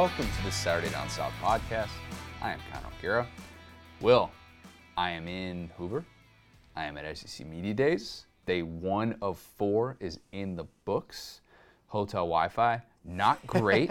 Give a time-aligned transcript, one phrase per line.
[0.00, 1.90] welcome to the Saturday Down South podcast.
[2.40, 3.26] I am Connor O'Gara.
[4.00, 4.30] Will,
[4.96, 6.06] I am in Hoover.
[6.74, 8.24] I am at SEC Media Days.
[8.46, 11.42] Day one of four is in the books.
[11.88, 13.90] Hotel Wi Fi, not great.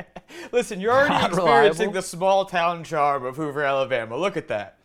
[0.52, 1.92] Listen, you're already Not experiencing reliable.
[1.94, 4.14] the small town charm of Hoover, Alabama.
[4.14, 4.76] Look at that.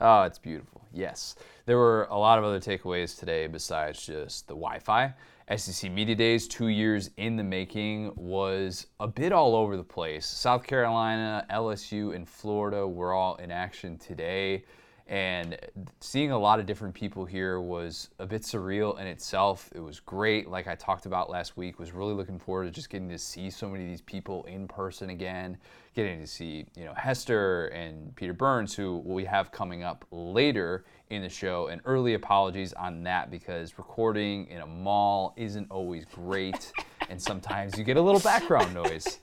[0.00, 0.80] Oh, it's beautiful.
[0.94, 1.36] Yes.
[1.66, 5.12] There were a lot of other takeaways today besides just the Wi Fi.
[5.56, 10.26] SEC Media Days, two years in the making, was a bit all over the place.
[10.26, 14.64] South Carolina, LSU, and Florida were all in action today.
[15.08, 15.58] And
[16.00, 19.68] seeing a lot of different people here was a bit surreal in itself.
[19.74, 20.48] It was great.
[20.48, 23.50] Like I talked about last week, was really looking forward to just getting to see
[23.50, 25.58] so many of these people in person again,
[25.94, 30.84] getting to see, you know, Hester and Peter Burns, who we have coming up later
[31.12, 31.68] in the show.
[31.68, 36.72] And early apologies on that because recording in a mall isn't always great,
[37.08, 39.18] and sometimes you get a little background noise.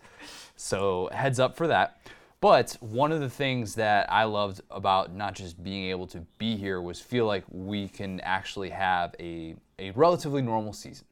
[0.56, 2.00] So heads up for that.
[2.42, 6.56] But one of the things that I loved about not just being able to be
[6.56, 11.06] here was feel like we can actually have a, a relatively normal season.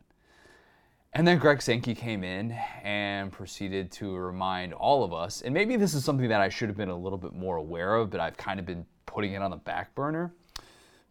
[1.13, 2.51] And then Greg Sankey came in
[2.83, 6.69] and proceeded to remind all of us, and maybe this is something that I should
[6.69, 9.41] have been a little bit more aware of, but I've kind of been putting it
[9.41, 10.31] on the back burner.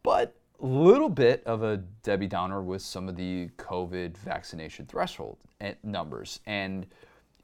[0.06, 5.38] But a little bit of a Debbie Downer with some of the COVID vaccination threshold
[5.58, 6.38] and- numbers.
[6.46, 6.86] And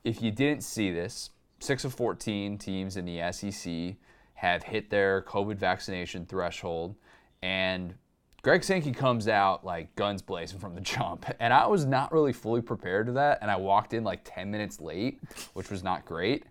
[0.05, 3.97] if you didn't see this, six of 14 teams in the SEC
[4.35, 6.95] have hit their COVID vaccination threshold.
[7.43, 7.97] And
[8.43, 11.27] Greg Sankey comes out like guns blazing from the jump.
[11.41, 13.41] And I was not really fully prepared to that.
[13.43, 15.19] And I walked in like 10 minutes late,
[15.55, 16.45] which was not great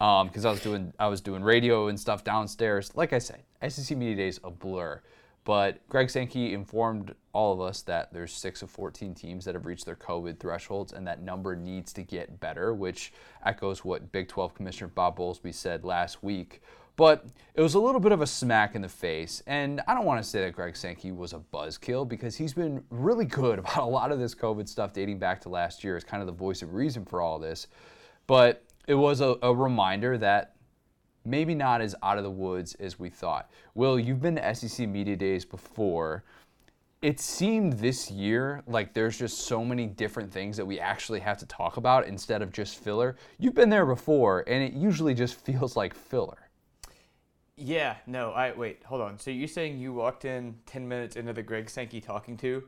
[0.00, 2.92] um, because I was doing I was doing radio and stuff downstairs.
[2.94, 5.02] Like I said, SEC Media Days a blur.
[5.48, 9.64] But Greg Sankey informed all of us that there's six of 14 teams that have
[9.64, 13.14] reached their COVID thresholds, and that number needs to get better, which
[13.46, 16.60] echoes what Big 12 Commissioner Bob Bowlsby said last week.
[16.96, 20.04] But it was a little bit of a smack in the face, and I don't
[20.04, 23.78] want to say that Greg Sankey was a buzzkill because he's been really good about
[23.78, 26.32] a lot of this COVID stuff dating back to last year as kind of the
[26.34, 27.68] voice of reason for all this.
[28.26, 30.56] But it was a, a reminder that
[31.28, 33.50] maybe not as out of the woods as we thought.
[33.74, 36.24] Will, you've been to SEC Media Days before.
[37.00, 41.38] It seemed this year like there's just so many different things that we actually have
[41.38, 43.16] to talk about instead of just filler.
[43.38, 46.48] You've been there before, and it usually just feels like filler.
[47.56, 49.18] Yeah, no, I wait, hold on.
[49.18, 52.62] So you're saying you walked in 10 minutes into the Greg Sankey talking to?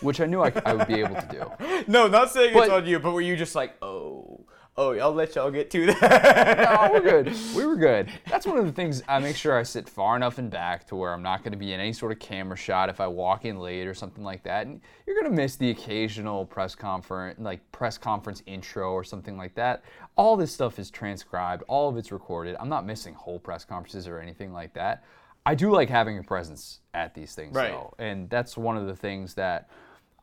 [0.00, 1.84] Which I knew I, I would be able to do.
[1.86, 4.44] No, not saying But- it's on you, but were you just like, oh,
[4.76, 6.58] oh, I'll let y'all get to that?
[6.58, 7.34] No, we're good.
[7.54, 8.10] We were good.
[8.28, 10.96] That's one of the things I make sure I sit far enough and back to
[10.96, 13.44] where I'm not going to be in any sort of camera shot if I walk
[13.44, 14.66] in late or something like that.
[14.66, 19.36] And you're going to miss the occasional press conference, like press conference intro or something
[19.36, 19.84] like that.
[20.16, 21.62] All this stuff is transcribed.
[21.68, 22.56] All of it's recorded.
[22.58, 25.04] I'm not missing whole press conferences or anything like that.
[25.46, 27.70] I do like having a presence at these things, Right.
[27.70, 29.68] though, and that's one of the things that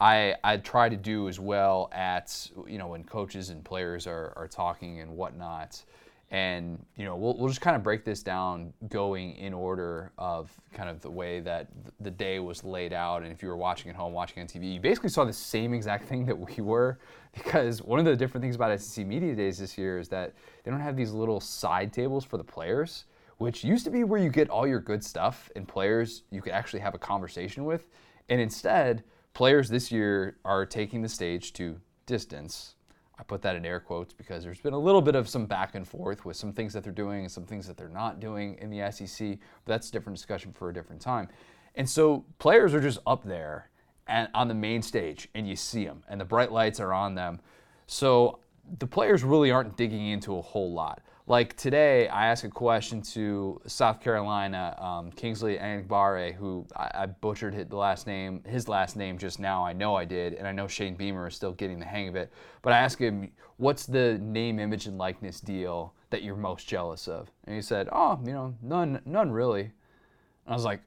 [0.01, 4.34] I, I try to do as well at you know when coaches and players are,
[4.35, 5.84] are talking and whatnot.
[6.31, 10.51] And you know we'll, we'll just kind of break this down going in order of
[10.73, 11.67] kind of the way that
[12.00, 13.22] the day was laid out.
[13.22, 15.72] And if you were watching at home watching on tv you basically saw the same
[15.72, 16.97] exact thing that we were.
[17.34, 20.72] Because one of the different things about sec media days this year is that they
[20.72, 23.06] don't have these little side tables for the players
[23.38, 26.53] which used to be where you get all your good stuff and players you could
[26.53, 27.88] actually have a conversation with.
[28.29, 29.03] And instead
[29.34, 32.75] players this year are taking the stage to distance.
[33.18, 35.75] I put that in air quotes because there's been a little bit of some back
[35.75, 38.58] and forth with some things that they're doing and some things that they're not doing
[38.59, 39.38] in the SEC.
[39.66, 41.28] But that's a different discussion for a different time.
[41.75, 43.70] And so players are just up there
[44.08, 47.16] and on the main stage, and you see them, and the bright lights are on
[47.16, 47.40] them.
[47.88, 48.40] So
[48.80, 51.02] the players really aren't digging into a whole lot.
[51.28, 57.06] Like today, I asked a question to South Carolina um, Kingsley Anigbare, who I, I
[57.06, 59.64] butchered his, the last name, his last name just now.
[59.64, 62.16] I know I did, and I know Shane Beamer is still getting the hang of
[62.16, 62.34] it.
[62.64, 67.08] But I asked him, "What's the name, image, and likeness deal that you're most jealous
[67.08, 69.72] of?" And he said, "Oh, you know, none, none really." And
[70.47, 70.82] I was like,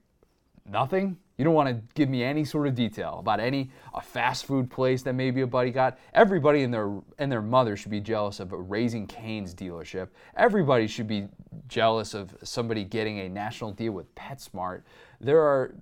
[0.67, 1.19] Nothing?
[1.37, 4.71] You don't want to give me any sort of detail about any a fast food
[4.71, 5.99] place that maybe a buddy got.
[6.15, 10.09] Everybody and their and their mother should be jealous of a Raising Cane's dealership.
[10.37, 11.29] Everybody should be
[11.69, 14.83] jealous of somebody getting a national deal with PetSmart.
[15.21, 15.75] There are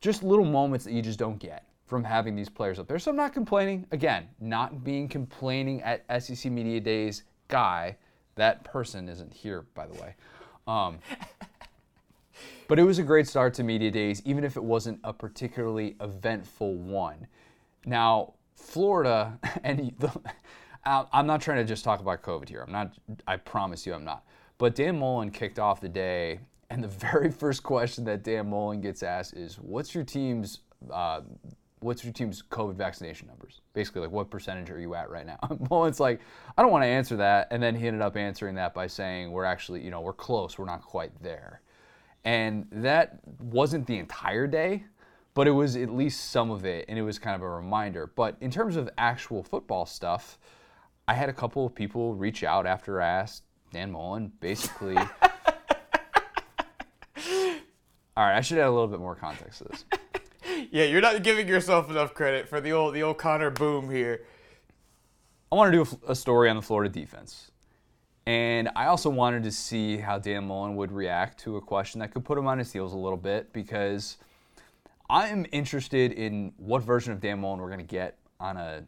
[0.00, 3.00] just little moments that you just don't get from having these players up there.
[3.00, 3.84] So I'm not complaining.
[3.90, 7.96] Again, not being complaining at SEC Media Days guy.
[8.36, 10.14] That person isn't here, by the way.
[10.68, 11.00] Um,
[12.68, 15.96] but it was a great start to Media Days, even if it wasn't a particularly
[16.00, 17.26] eventful one.
[17.84, 20.12] Now, Florida, and the,
[20.84, 22.62] I'm not trying to just talk about COVID here.
[22.62, 22.94] I'm not.
[23.26, 24.24] I promise you, I'm not.
[24.58, 26.40] But Dan Mullen kicked off the day,
[26.70, 30.60] and the very first question that Dan Mullen gets asked is, "What's your team's
[30.90, 31.22] uh,
[31.80, 33.62] What's your team's COVID vaccination numbers?
[33.72, 35.38] Basically, like what percentage are you at right now?"
[35.70, 36.20] Mullen's like,
[36.56, 39.32] "I don't want to answer that," and then he ended up answering that by saying,
[39.32, 40.58] "We're actually, you know, we're close.
[40.58, 41.62] We're not quite there."
[42.24, 44.84] And that wasn't the entire day,
[45.34, 48.10] but it was at least some of it, and it was kind of a reminder.
[48.14, 50.38] But in terms of actual football stuff,
[51.08, 54.96] I had a couple of people reach out after I asked Dan Mullen, basically.
[58.16, 59.84] All right, I should add a little bit more context to this.
[60.72, 64.24] Yeah, you're not giving yourself enough credit for the old the old Connor boom here.
[65.50, 67.49] I want to do a, a story on the Florida defense.
[68.26, 72.12] And I also wanted to see how Dan Mullen would react to a question that
[72.12, 74.18] could put him on his heels a little bit because
[75.08, 78.84] I'm interested in what version of Dan Mullen we're going to get on a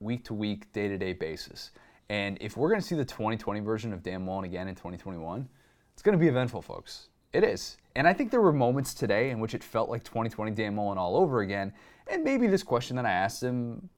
[0.00, 1.72] week to week, day to day basis.
[2.10, 5.48] And if we're going to see the 2020 version of Dan Mullen again in 2021,
[5.92, 7.08] it's going to be eventful, folks.
[7.32, 7.78] It is.
[7.96, 10.98] And I think there were moments today in which it felt like 2020 Dan Mullen
[10.98, 11.72] all over again.
[12.06, 13.88] And maybe this question that I asked him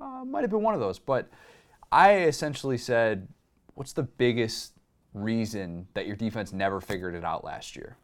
[0.00, 0.98] uh, might have been one of those.
[0.98, 1.30] But
[1.90, 3.28] I essentially said,
[3.74, 4.74] What's the biggest
[5.14, 7.96] reason that your defense never figured it out last year?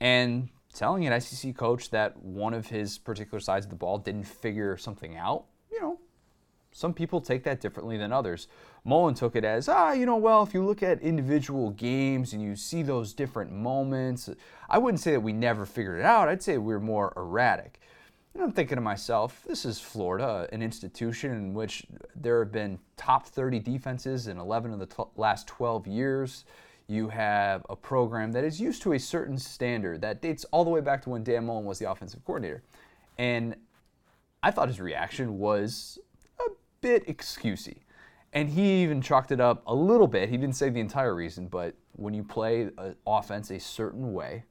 [0.00, 4.24] And telling an SEC coach that one of his particular sides of the ball didn't
[4.24, 5.98] figure something out, you know,
[6.72, 8.48] some people take that differently than others.
[8.84, 12.42] Mullen took it as, ah, you know, well, if you look at individual games and
[12.42, 14.30] you see those different moments,
[14.70, 16.28] I wouldn't say that we never figured it out.
[16.28, 17.78] I'd say we are more erratic.
[18.34, 21.84] And I'm thinking to myself, this is Florida, an institution in which
[22.16, 26.44] there have been top 30 defenses in 11 of the t- last 12 years.
[26.86, 30.70] You have a program that is used to a certain standard that dates all the
[30.70, 32.62] way back to when Dan Mullen was the offensive coordinator.
[33.18, 33.54] And
[34.42, 35.98] I thought his reaction was
[36.40, 36.50] a
[36.80, 37.78] bit excusey.
[38.32, 40.30] And he even chalked it up a little bit.
[40.30, 44.44] He didn't say the entire reason, but when you play an offense a certain way,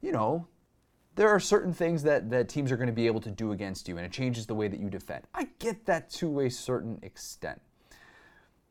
[0.00, 0.48] you know,
[1.14, 3.88] there are certain things that, that teams are going to be able to do against
[3.88, 5.24] you, and it changes the way that you defend.
[5.34, 7.60] I get that to a certain extent.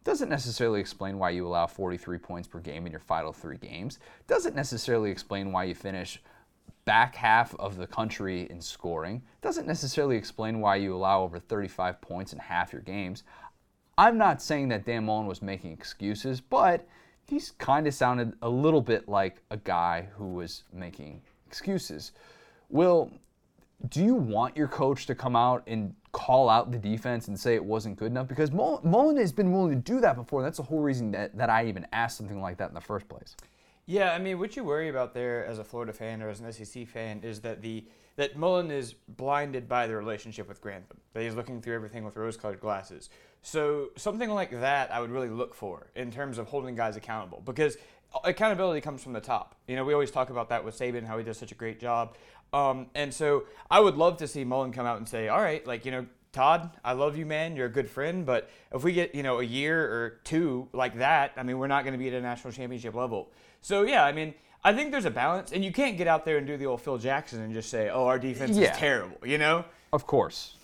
[0.03, 3.99] Doesn't necessarily explain why you allow 43 points per game in your final three games.
[4.25, 6.19] Doesn't necessarily explain why you finish
[6.85, 9.21] back half of the country in scoring.
[9.41, 13.23] Doesn't necessarily explain why you allow over 35 points in half your games.
[13.95, 16.87] I'm not saying that Dan Mullen was making excuses, but
[17.27, 21.21] he's kind of sounded a little bit like a guy who was making
[21.51, 22.13] excuses.
[22.69, 23.11] Will,
[23.89, 27.55] do you want your coach to come out and call out the defense and say
[27.55, 28.29] it wasn't good enough?
[28.29, 30.41] Because Mullen has been willing to do that before.
[30.41, 33.09] That's the whole reason that, that I even asked something like that in the first
[33.09, 33.35] place.
[33.85, 36.53] Yeah, I mean, what you worry about there as a Florida fan or as an
[36.53, 37.85] SEC fan is that the
[38.17, 40.97] that Mullen is blinded by the relationship with Grantham.
[41.13, 43.09] That he's looking through everything with rose-colored glasses.
[43.41, 47.41] So something like that, I would really look for in terms of holding guys accountable
[47.43, 47.77] because
[48.23, 49.55] accountability comes from the top.
[49.67, 51.79] You know, we always talk about that with Saban, how he does such a great
[51.79, 52.15] job.
[52.53, 55.65] Um, and so I would love to see Mullen come out and say, all right,
[55.65, 57.55] like, you know, Todd, I love you, man.
[57.55, 58.25] You're a good friend.
[58.25, 61.67] But if we get, you know, a year or two like that, I mean, we're
[61.67, 63.31] not going to be at a national championship level.
[63.61, 65.51] So, yeah, I mean, I think there's a balance.
[65.51, 67.89] And you can't get out there and do the old Phil Jackson and just say,
[67.89, 68.71] oh, our defense yeah.
[68.71, 69.65] is terrible, you know?
[69.91, 70.55] Of course.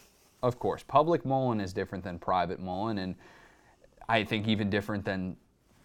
[0.41, 0.83] Of course.
[0.83, 2.99] Public Mullen is different than private Mullen.
[2.99, 3.15] And
[4.07, 5.35] I think even different than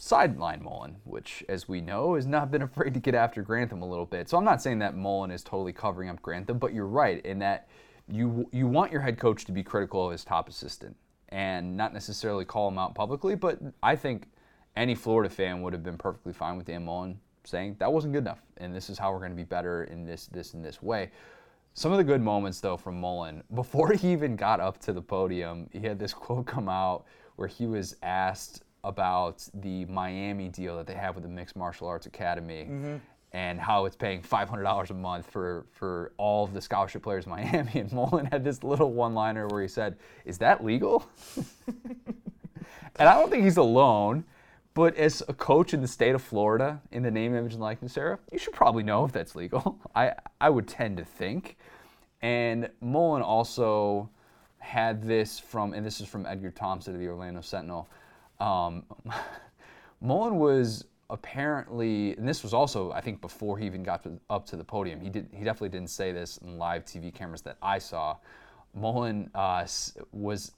[0.02, 3.88] sideline Mullen, which, as we know, has not been afraid to get after Grantham a
[3.88, 4.28] little bit.
[4.28, 7.38] So I'm not saying that Mullen is totally covering up Grantham, but you're right in
[7.38, 7.68] that
[8.08, 10.96] you you want your head coach to be critical of his top assistant
[11.28, 13.36] and not necessarily call him out publicly.
[13.36, 14.26] But I think
[14.74, 18.24] any Florida fan would have been perfectly fine with Dan Mullen saying that wasn't good
[18.24, 20.82] enough, and this is how we're going to be better in this, this, and this
[20.82, 21.10] way.
[21.74, 25.00] Some of the good moments, though, from Mullen, before he even got up to the
[25.00, 27.04] podium, he had this quote come out
[27.36, 31.86] where he was asked about the Miami deal that they have with the Mixed Martial
[31.86, 32.96] Arts Academy mm-hmm.
[33.32, 37.30] and how it's paying $500 a month for, for all of the scholarship players in
[37.30, 37.70] Miami.
[37.74, 41.06] And Mullen had this little one liner where he said, Is that legal?
[41.36, 44.24] and I don't think he's alone.
[44.74, 47.96] But as a coach in the state of Florida, in the name, image, and likeness
[47.98, 49.78] era, you should probably know if that's legal.
[49.94, 51.56] I, I would tend to think.
[52.22, 54.08] And Mullen also
[54.58, 57.88] had this from, and this is from Edgar Thompson of the Orlando Sentinel.
[58.40, 58.84] Um,
[60.00, 64.46] Mullen was apparently, and this was also, I think, before he even got to, up
[64.46, 65.00] to the podium.
[65.00, 65.28] He did.
[65.32, 68.16] He definitely didn't say this in live TV cameras that I saw.
[68.74, 69.66] Mullen uh,
[70.10, 70.52] was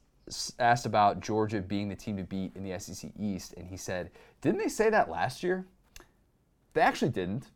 [0.58, 4.10] asked about Georgia being the team to beat in the SEC East, and he said,
[4.40, 5.66] "Didn't they say that last year?"
[6.72, 7.50] They actually didn't.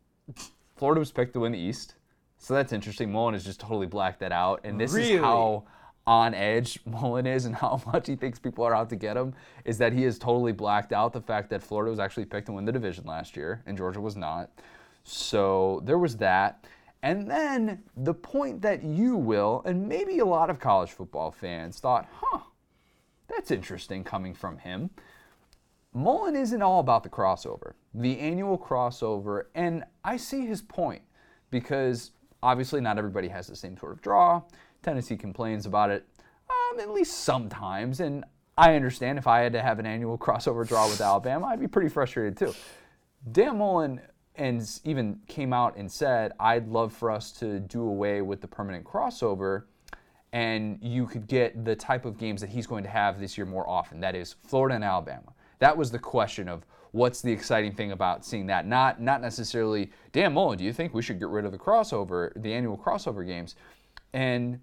[0.77, 1.95] Florida was picked to win the East,
[2.37, 3.11] so that's interesting.
[3.11, 5.15] Mullen has just totally blacked that out, and this really?
[5.15, 5.65] is how
[6.09, 9.35] on edge Mullen is and how much he thinks people are out to get him
[9.67, 12.53] is that he has totally blacked out the fact that Florida was actually picked to
[12.53, 14.51] win the division last year and Georgia was not.
[15.05, 16.65] So there was that.
[17.03, 21.79] And then the point that you will, and maybe a lot of college football fans
[21.79, 22.41] thought, huh,
[23.29, 24.89] that's interesting coming from him.
[25.93, 31.03] Mullen isn't all about the crossover, the annual crossover, and I see his point
[31.51, 32.13] because
[32.43, 34.43] obviously not everybody has the same sort of draw.
[34.83, 36.07] Tennessee complains about it
[36.51, 38.25] um, at least sometimes, and
[38.57, 41.69] I understand if I had to have an annual crossover draw with Alabama, I'd be
[41.69, 42.55] pretty frustrated too.
[43.33, 44.01] Dan Mullen
[44.37, 48.49] and even came out and said, I'd love for us to do away with the
[48.49, 49.65] permanent crossover
[50.33, 53.47] and you could get the type of games that he's going to have this year
[53.47, 54.01] more often.
[54.01, 55.33] That is Florida and Alabama.
[55.59, 58.67] That was the question of what's the exciting thing about seeing that.
[58.67, 62.31] Not not necessarily, Dan Mullen, do you think we should get rid of the crossover,
[62.41, 63.55] the annual crossover games?
[64.13, 64.61] And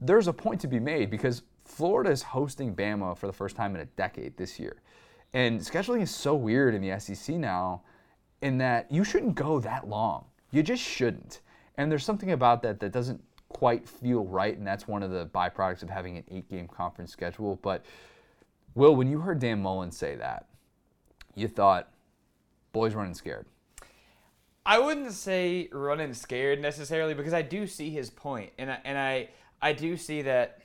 [0.00, 3.74] there's a point to be made because Florida is hosting Bama for the first time
[3.74, 4.82] in a decade this year.
[5.32, 7.82] And scheduling is so weird in the SEC now
[8.42, 10.26] in that you shouldn't go that long.
[10.50, 11.40] You just shouldn't.
[11.76, 15.26] And there's something about that that doesn't quite feel right, and that's one of the
[15.26, 17.58] byproducts of having an eight game conference schedule.
[17.62, 17.84] But,
[18.74, 20.46] Will, when you heard Dan Mullen say that,
[21.34, 21.88] you thought,
[22.72, 23.46] boys running scared.
[24.66, 28.98] I wouldn't say running scared necessarily because I do see his point, and I, and
[28.98, 29.28] I
[29.64, 30.60] I do see that.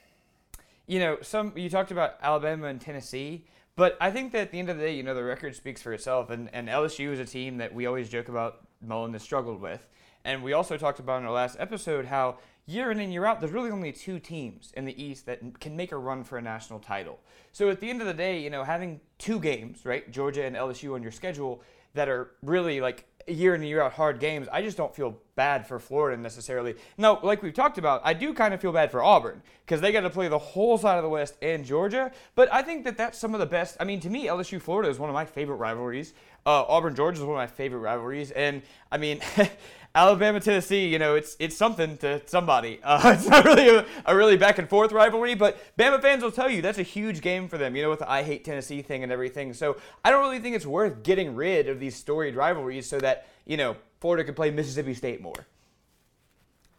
[0.85, 3.45] You know, some you talked about Alabama and Tennessee,
[3.77, 5.81] but I think that at the end of the day, you know, the record speaks
[5.81, 9.23] for itself, and, and LSU is a team that we always joke about Mullen has
[9.23, 9.87] struggled with,
[10.25, 13.39] and we also talked about in our last episode how year in and year out,
[13.39, 16.41] there's really only two teams in the East that can make a run for a
[16.41, 17.19] national title.
[17.53, 20.55] So at the end of the day, you know, having two games, right, Georgia and
[20.55, 21.63] LSU on your schedule
[21.93, 25.17] that are really like year in and year out hard games, I just don't feel
[25.35, 26.75] bad for Florida necessarily.
[26.97, 29.91] Now, like we've talked about, I do kind of feel bad for Auburn because they
[29.91, 32.11] got to play the whole side of the West and Georgia.
[32.35, 33.77] But I think that that's some of the best.
[33.79, 36.13] I mean, to me, LSU Florida is one of my favorite rivalries.
[36.45, 39.21] Uh, Auburn Georgia is one of my favorite rivalries, and I mean,
[39.95, 42.79] Alabama Tennessee, you know, it's it's something to somebody.
[42.89, 46.31] Uh, it's not really a, a, really back and forth rivalry, but Bama fans will
[46.31, 47.75] tell you that's a huge game for them.
[47.75, 49.53] You know, with the I hate Tennessee thing and everything.
[49.53, 53.27] So I don't really think it's worth getting rid of these storied rivalries so that
[53.45, 55.45] you know Florida can play Mississippi State more.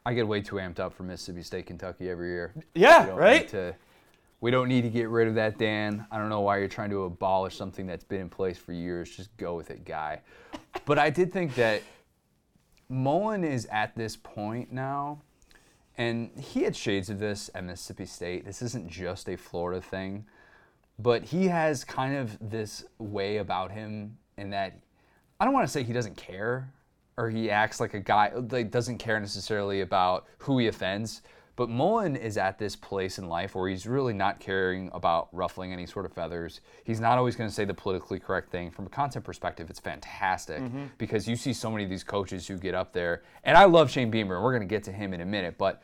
[0.04, 2.52] I get way too amped up for Mississippi State, Kentucky every year.
[2.74, 3.46] Yeah, right.
[3.48, 3.74] To,
[4.40, 6.06] we don't need to get rid of that, Dan.
[6.10, 9.14] I don't know why you're trying to abolish something that's been in place for years.
[9.14, 10.22] Just go with it, guy.
[10.86, 11.82] But I did think that
[12.90, 15.22] Mullen is at this point now,
[15.96, 18.44] and he had shades of this at Mississippi State.
[18.44, 20.26] This isn't just a Florida thing,
[20.98, 24.76] but he has kind of this way about him in that
[25.38, 26.72] I don't want to say he doesn't care
[27.16, 31.22] or he acts like a guy that doesn't care necessarily about who he offends
[31.60, 35.74] but Mullen is at this place in life where he's really not caring about ruffling
[35.74, 36.62] any sort of feathers.
[36.84, 38.70] He's not always going to say the politically correct thing.
[38.70, 40.84] From a content perspective, it's fantastic mm-hmm.
[40.96, 43.24] because you see so many of these coaches who get up there.
[43.44, 45.58] And I love Shane Beamer, and we're going to get to him in a minute.
[45.58, 45.82] But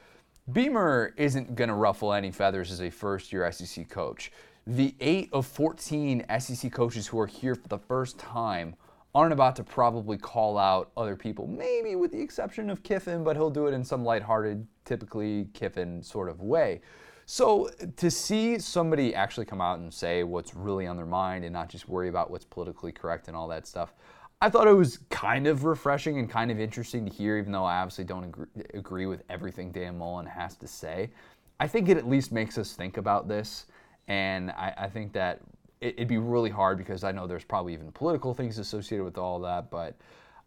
[0.51, 4.33] Beamer isn't going to ruffle any feathers as a first year SEC coach.
[4.67, 8.77] The eight of 14 SEC coaches who are here for the first time
[9.15, 13.37] aren't about to probably call out other people, maybe with the exception of Kiffin, but
[13.37, 16.81] he'll do it in some lighthearted, typically Kiffin sort of way.
[17.27, 21.53] So to see somebody actually come out and say what's really on their mind and
[21.53, 23.93] not just worry about what's politically correct and all that stuff,
[24.41, 27.65] I thought it was kind of refreshing and kind of interesting to hear, even though
[27.65, 31.11] I obviously don't agree, agree with everything Dan Mullen has to say.
[31.59, 33.67] I think it at least makes us think about this.
[34.09, 35.41] And I, I think that
[35.81, 39.19] it, would be really hard because I know there's probably even political things associated with
[39.19, 39.97] all that, but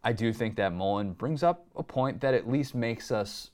[0.02, 3.50] I do think that Mullen brings up a point that at least makes us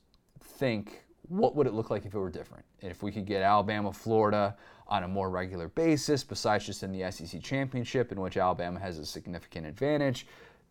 [0.56, 2.64] think what would it look like if it were different?
[2.82, 6.92] And if we could get Alabama, Florida on a more regular basis, besides just in
[6.92, 10.26] the SEC championship, in which Alabama has a significant advantage,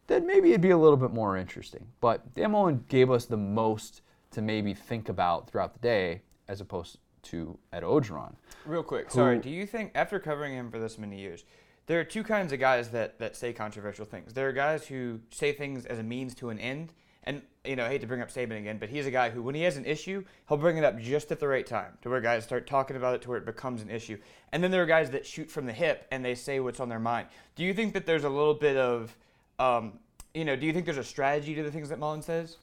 [0.07, 1.85] then maybe it'd be a little bit more interesting.
[1.99, 4.01] But Dan Mullen gave us the most
[4.31, 8.35] to maybe think about throughout the day as opposed to Ed Orgeron.
[8.65, 9.39] Real quick, who, sorry.
[9.39, 11.43] Do you think after covering him for this many years,
[11.87, 14.33] there are two kinds of guys that that say controversial things.
[14.33, 16.93] There are guys who say things as a means to an end,
[17.25, 19.41] and you know, I hate to bring up Saban again, but he's a guy who,
[19.41, 22.09] when he has an issue, he'll bring it up just at the right time to
[22.09, 24.17] where guys start talking about it to where it becomes an issue.
[24.51, 26.89] And then there are guys that shoot from the hip and they say what's on
[26.89, 27.27] their mind.
[27.55, 29.15] Do you think that there's a little bit of,
[29.59, 29.99] um,
[30.33, 32.57] you know, do you think there's a strategy to the things that Mullen says?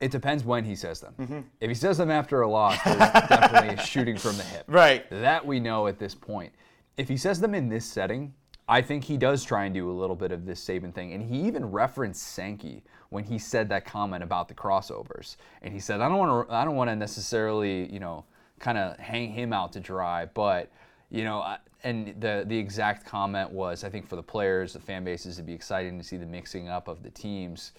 [0.00, 1.14] It depends when he says them.
[1.20, 1.40] Mm-hmm.
[1.60, 4.64] If he says them after a loss, there's definitely shooting from the hip.
[4.68, 5.08] Right.
[5.10, 6.52] That we know at this point.
[6.96, 8.34] If he says them in this setting,
[8.68, 11.22] I think he does try and do a little bit of this Saban thing, and
[11.22, 16.00] he even referenced Sankey when he said that comment about the crossovers, and he said,
[16.00, 18.24] "I don't want to, I don't want to necessarily, you know,
[18.58, 20.70] kind of hang him out to dry, but."
[21.14, 25.04] You know, and the the exact comment was, I think for the players, the fan
[25.04, 27.72] bases, it'd be exciting to see the mixing up of the teams.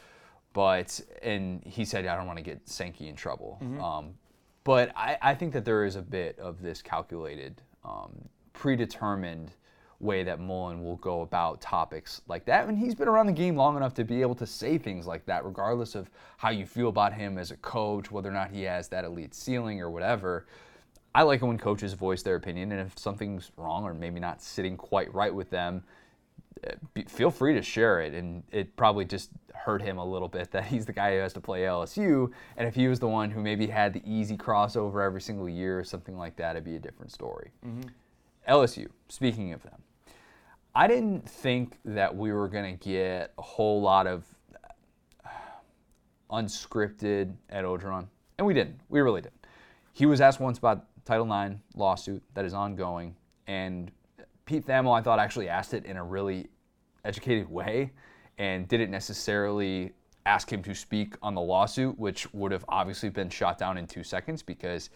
[0.54, 3.58] But and he said, I don't want to get Sankey in trouble.
[3.64, 3.82] Mm-hmm.
[3.82, 4.14] Um,
[4.64, 9.52] but I, I think that there is a bit of this calculated, um, predetermined
[10.04, 12.68] way that Mullen will go about topics like that.
[12.68, 15.26] And he's been around the game long enough to be able to say things like
[15.26, 18.64] that, regardless of how you feel about him as a coach, whether or not he
[18.64, 20.46] has that elite ceiling or whatever.
[21.16, 24.42] I like it when coaches voice their opinion, and if something's wrong or maybe not
[24.42, 25.84] sitting quite right with them,
[26.64, 28.14] eh, feel free to share it.
[28.14, 31.34] And it probably just hurt him a little bit that he's the guy who has
[31.34, 32.32] to play LSU.
[32.58, 35.80] And if he was the one who maybe had the easy crossover every single year
[35.80, 37.52] or something like that, it'd be a different story.
[37.66, 37.90] Mm-hmm.
[38.48, 39.82] LSU, speaking of them,
[40.76, 44.26] I didn't think that we were going to get a whole lot of
[45.24, 45.30] uh,
[46.32, 48.08] unscripted Ed Orgeron,
[48.40, 48.80] and we didn't.
[48.90, 49.46] We really didn't.
[49.94, 53.16] He was asked once about Title IX lawsuit that is ongoing.
[53.46, 53.92] And
[54.46, 56.48] Pete Thamel, I thought, actually asked it in a really
[57.06, 57.92] educated way
[58.40, 59.92] and didn't necessarily
[60.26, 63.86] ask him to speak on the lawsuit, which would have obviously been shot down in
[63.86, 64.90] two seconds because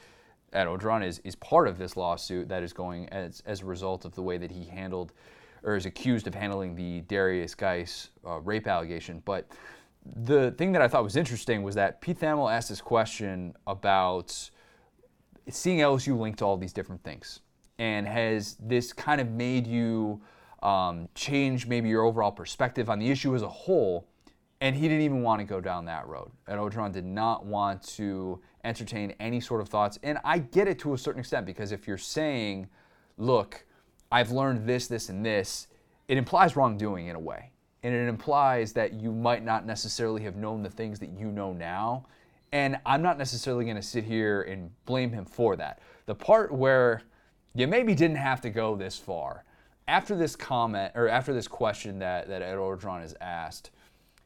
[0.54, 4.06] Ed Orgeron is, is part of this lawsuit that is going as, as a result
[4.06, 5.14] of the way that he handled
[5.64, 9.22] or is accused of handling the Derrius Guice uh, rape allegation.
[9.26, 9.52] But
[10.16, 14.50] the thing that I thought was interesting was that Pete Thamel asked this question about
[15.50, 17.42] seeing LSU linked to all these different things.
[17.80, 20.22] And has this kind of made you
[20.64, 24.08] um, change maybe your overall perspective on the issue as a whole?
[24.60, 26.32] And he didn't even want to go down that road.
[26.48, 30.00] And Orgeron did not want to entertain any sort of thoughts.
[30.02, 32.68] And I get it to a certain extent because if you're saying,
[33.18, 33.67] look,
[34.12, 35.68] I've learned this, this, and this,
[36.08, 37.52] it implies wrongdoing in a way.
[37.84, 41.54] And it implies that you might not necessarily have known the things that you know
[41.54, 42.06] now
[42.52, 45.80] and I'm not necessarily going to sit here and blame him for that.
[46.06, 47.02] The part where
[47.54, 49.44] you maybe didn't have to go this far,
[49.88, 53.72] after this comment or after this question that, that Ed Orgeron is asked,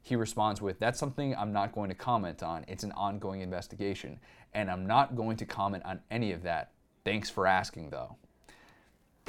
[0.04, 2.66] he responds with, That's something I'm not going to comment on.
[2.68, 4.20] It's an ongoing investigation,
[4.54, 6.72] and I'm not going to comment on any of that.
[7.06, 8.18] Thanks for asking, though.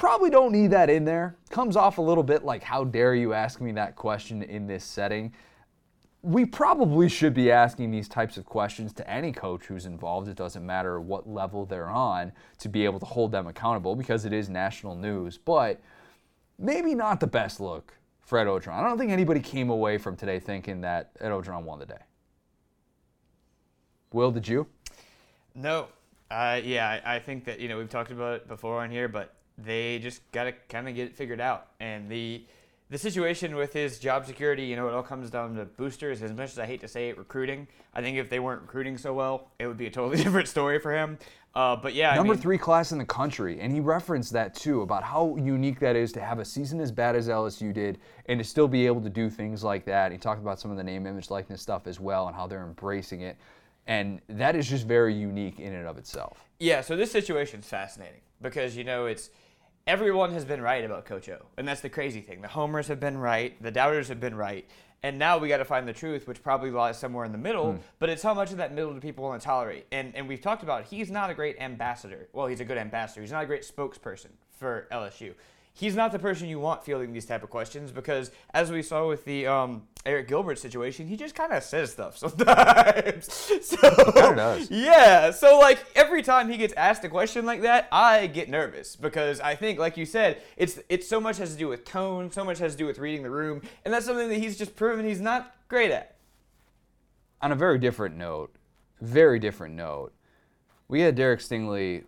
[0.03, 1.37] Probably don't need that in there.
[1.49, 4.83] Comes off a little bit like, How dare you ask me that question in this
[4.83, 5.33] setting?
[6.21, 10.27] we probably should be asking these types of questions to any coach who's involved.
[10.27, 14.25] It doesn't matter what level they're on to be able to hold them accountable because
[14.25, 15.37] it is national news.
[15.37, 15.79] But
[16.59, 18.73] maybe not the best look for Ed Orgeron.
[18.73, 22.03] I don't think anybody came away from today thinking that Ed Orgeron won the day.
[24.11, 24.67] Will, did you?
[25.55, 25.87] No.
[26.29, 29.33] Uh, yeah, I think that, you know, we've talked about it before on here, but
[29.57, 31.67] they just got to kind of get it figured out.
[31.79, 32.45] And the
[32.89, 36.21] the situation with his job security, you know, it all comes down to boosters.
[36.21, 37.67] As much as I hate to say it, recruiting.
[37.95, 40.79] I think if they weren't recruiting so well, it would be a totally different story
[40.79, 41.17] for him.
[41.55, 44.55] Uh, but yeah, number I mean, three class in the country, and he referenced that
[44.55, 47.99] too about how unique that is to have a season as bad as LSU did,
[48.25, 50.11] and to still be able to do things like that.
[50.11, 52.63] He talked about some of the name, image, likeness stuff as well, and how they're
[52.63, 53.37] embracing it,
[53.85, 56.43] and that is just very unique in and of itself.
[56.59, 56.81] Yeah.
[56.81, 59.29] So this situation is fascinating because you know it's
[59.87, 61.37] everyone has been right about Coach O.
[61.57, 62.41] And that's the crazy thing.
[62.41, 64.65] The homers have been right, the doubters have been right.
[65.05, 67.73] And now we got to find the truth, which probably lies somewhere in the middle.
[67.73, 67.79] Hmm.
[67.99, 69.85] But it's how much of that middle do people want to tolerate?
[69.91, 72.29] And and we've talked about he's not a great ambassador.
[72.31, 73.21] Well, he's a good ambassador.
[73.21, 75.33] He's not a great spokesperson for LSU
[75.73, 79.07] he's not the person you want fielding these type of questions because, as we saw
[79.07, 83.33] with the um, Arik Gilbert situation, he just kind of says stuff sometimes.
[83.61, 88.49] so yeah, so like every time he gets asked a question like that, I get
[88.49, 91.83] nervous because I think, like you said, it's it's so much has to do with
[91.83, 94.57] tone, so much has to do with reading the room, and that's something that he's
[94.57, 96.15] just proven he's not great at.
[97.41, 98.55] On a very different note,
[99.01, 100.13] very different note,
[100.87, 102.03] we had Derek Stingley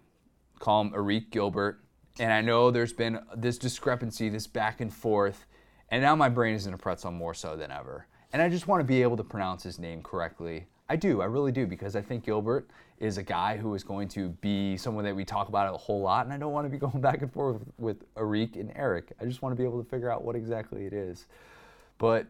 [0.60, 1.85] call him Arik Gilbert
[2.20, 5.46] and I know there's been this discrepancy, this back and forth,
[5.90, 8.08] and now my brain is in a pretzel more so than ever.
[8.34, 10.68] And I just want to be able to pronounce his name correctly.
[10.90, 14.08] I do, I really do, because I think Gilbert is a guy who is going
[14.10, 16.70] to be someone that we talk about a whole lot, and I don't want to
[16.70, 19.12] be going back and forth with Arik and Eric.
[19.20, 21.26] I just want to be able to figure out what exactly it is.
[21.98, 22.28] But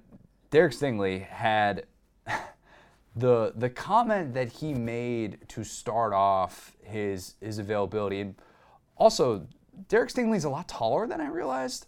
[0.49, 1.85] Derek Stingley had
[3.15, 8.35] the the comment that he made to start off his his availability, and
[8.95, 9.47] also
[9.87, 11.87] Derek Stingley's a lot taller than I realized.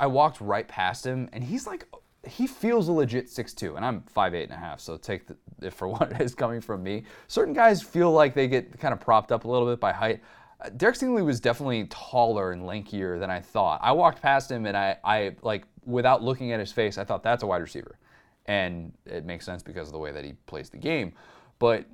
[0.00, 1.86] I walked right past him, and he's like,
[2.26, 5.22] he feels a legit 6'2", and I'm 5'8 and a half, so take
[5.62, 7.04] it for what it is coming from me.
[7.28, 10.20] Certain guys feel like they get kind of propped up a little bit by height.
[10.60, 13.80] uh, Derek Stingley was definitely taller and lankier than I thought.
[13.82, 17.22] I walked past him and I, I like without looking at his face, I thought
[17.22, 17.98] that's a wide receiver,
[18.46, 21.12] and it makes sense because of the way that he plays the game.
[21.58, 21.86] But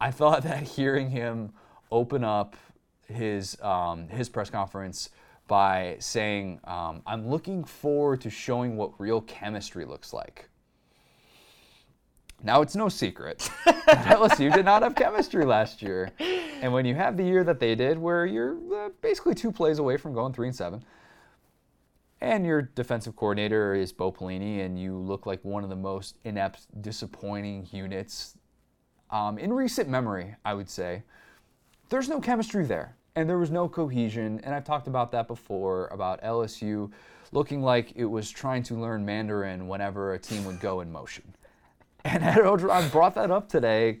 [0.00, 1.52] I thought that hearing him
[1.90, 2.56] open up
[3.08, 5.10] his um, his press conference
[5.48, 10.48] by saying, um, "I'm looking forward to showing what real chemistry looks like."
[12.42, 16.10] Now it's no secret that LSU did not have chemistry last year,
[16.60, 19.78] and when you have the year that they did, where you're uh, basically two plays
[19.78, 20.84] away from going three and seven,
[22.20, 26.18] and your defensive coordinator is Bo Pelini, and you look like one of the most
[26.24, 28.36] inept, disappointing units
[29.10, 31.02] um, in recent memory, I would say.
[31.88, 35.88] There's no chemistry there, and there was no cohesion, and I've talked about that before
[35.88, 36.92] about LSU
[37.32, 41.24] looking like it was trying to learn Mandarin whenever a team would go in motion.
[42.04, 43.98] And Ed Orgeron brought that up today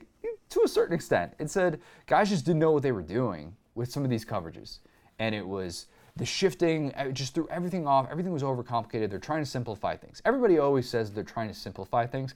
[0.50, 1.32] to a certain extent.
[1.40, 4.78] It said guys just didn't know what they were doing with some of these coverages.
[5.18, 8.06] And it was the shifting, uh, just threw everything off.
[8.08, 9.10] Everything was overcomplicated.
[9.10, 10.22] They're trying to simplify things.
[10.24, 12.34] Everybody always says they're trying to simplify things.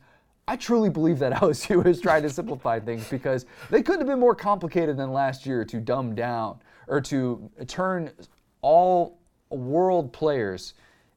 [0.49, 4.19] I truly believe that LSU is trying to simplify things because they couldn't have been
[4.19, 6.59] more complicated than last year to dumb down
[6.91, 8.11] or to turn
[8.61, 10.75] all world players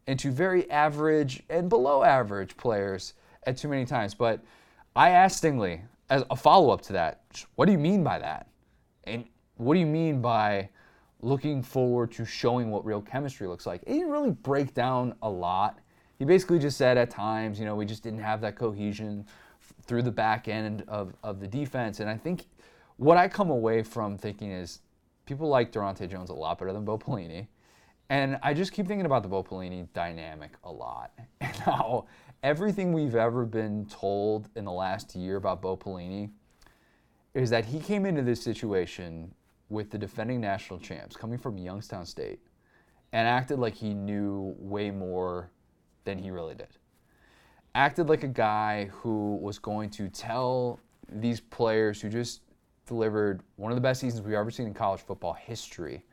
[0.08, 3.16] into very average and below average players
[3.48, 4.14] at too many times.
[4.14, 4.40] But
[4.96, 7.24] I asked Stingley as a follow up to that,
[7.56, 8.48] what do you mean by that?
[9.06, 10.70] And what do you mean by
[11.22, 13.82] looking forward to showing what real chemistry looks like?
[13.88, 15.80] He didn't really break down a lot.
[16.20, 19.26] He basically just said at times, you know, we just didn't have that cohesion
[19.86, 22.00] through the back end of, of the defense.
[22.00, 22.46] And I think
[22.98, 24.82] what I come away from thinking is
[25.26, 27.48] people like Daronte Jones a lot better than Bo Pelini.
[28.10, 32.06] And I just keep thinking about the Bo Pelini dynamic a lot and how
[32.44, 36.30] everything we've ever been told in the last year about Bo Pelini
[37.34, 39.34] is that he came into this situation
[39.70, 42.40] with the defending national champs coming from Youngstown State
[43.12, 45.50] and acted like he knew way more
[46.04, 46.68] than he really did.
[47.76, 52.42] Acted like a guy who was going to tell these players who just
[52.88, 56.04] delivered one of the best seasons we've ever seen in college football history.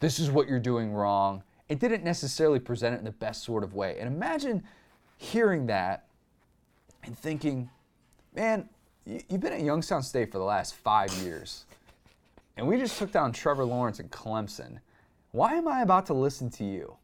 [0.00, 1.42] This is what you're doing wrong.
[1.68, 3.96] It didn't necessarily present it in the best sort of way.
[3.98, 4.62] And imagine
[5.16, 6.06] hearing that
[7.04, 7.70] and thinking,
[8.34, 8.68] man,
[9.06, 11.64] you've been at Youngstown State for the last five years,
[12.56, 14.78] and we just took down Trevor Lawrence and Clemson.
[15.30, 16.96] Why am I about to listen to you?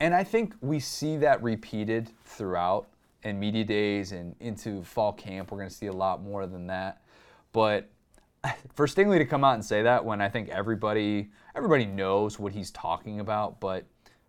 [0.00, 2.88] And I think we see that repeated throughout
[3.22, 5.52] in media days and into fall camp.
[5.52, 7.02] We're going to see a lot more than that.
[7.52, 7.90] But
[8.74, 12.52] for Stingley to come out and say that when I think everybody everybody knows what
[12.52, 13.84] he's talking about, but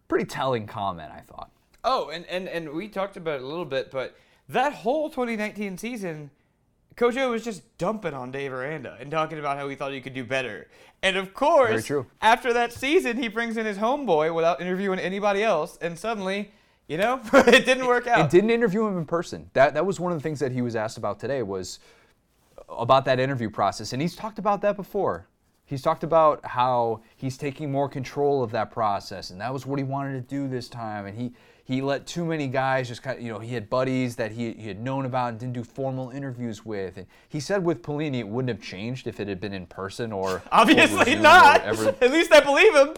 [0.07, 1.51] pretty telling comment, I thought.
[1.83, 4.15] Oh, and, and, and we talked about it a little bit, but
[4.49, 6.29] that whole 2019 season,
[6.95, 10.01] Coach O was just dumping on Dave Aranda and talking about how he thought he
[10.01, 10.67] could do better.
[11.01, 11.89] And of course,
[12.21, 16.51] after that season, he brings in his homeboy without interviewing anybody else, and suddenly,
[16.87, 18.25] you know, it didn't work out.
[18.25, 19.49] It didn't interview him in person.
[19.53, 21.79] That that was one of the things that he was asked about today was
[22.77, 25.27] about that interview process, and he's talked about that before.
[25.65, 29.79] He's talked about how he's taking more control of that process, and that was what
[29.79, 31.05] he wanted to do this time.
[31.05, 34.17] And he he let too many guys just kind of, you know, he had buddies
[34.17, 36.97] that he, he had known about and didn't do formal interviews with.
[36.97, 40.11] And he said with Pelini, it wouldn't have changed if it had been in person
[40.11, 40.41] or.
[40.51, 41.61] Obviously not.
[42.01, 42.95] At least I believe him.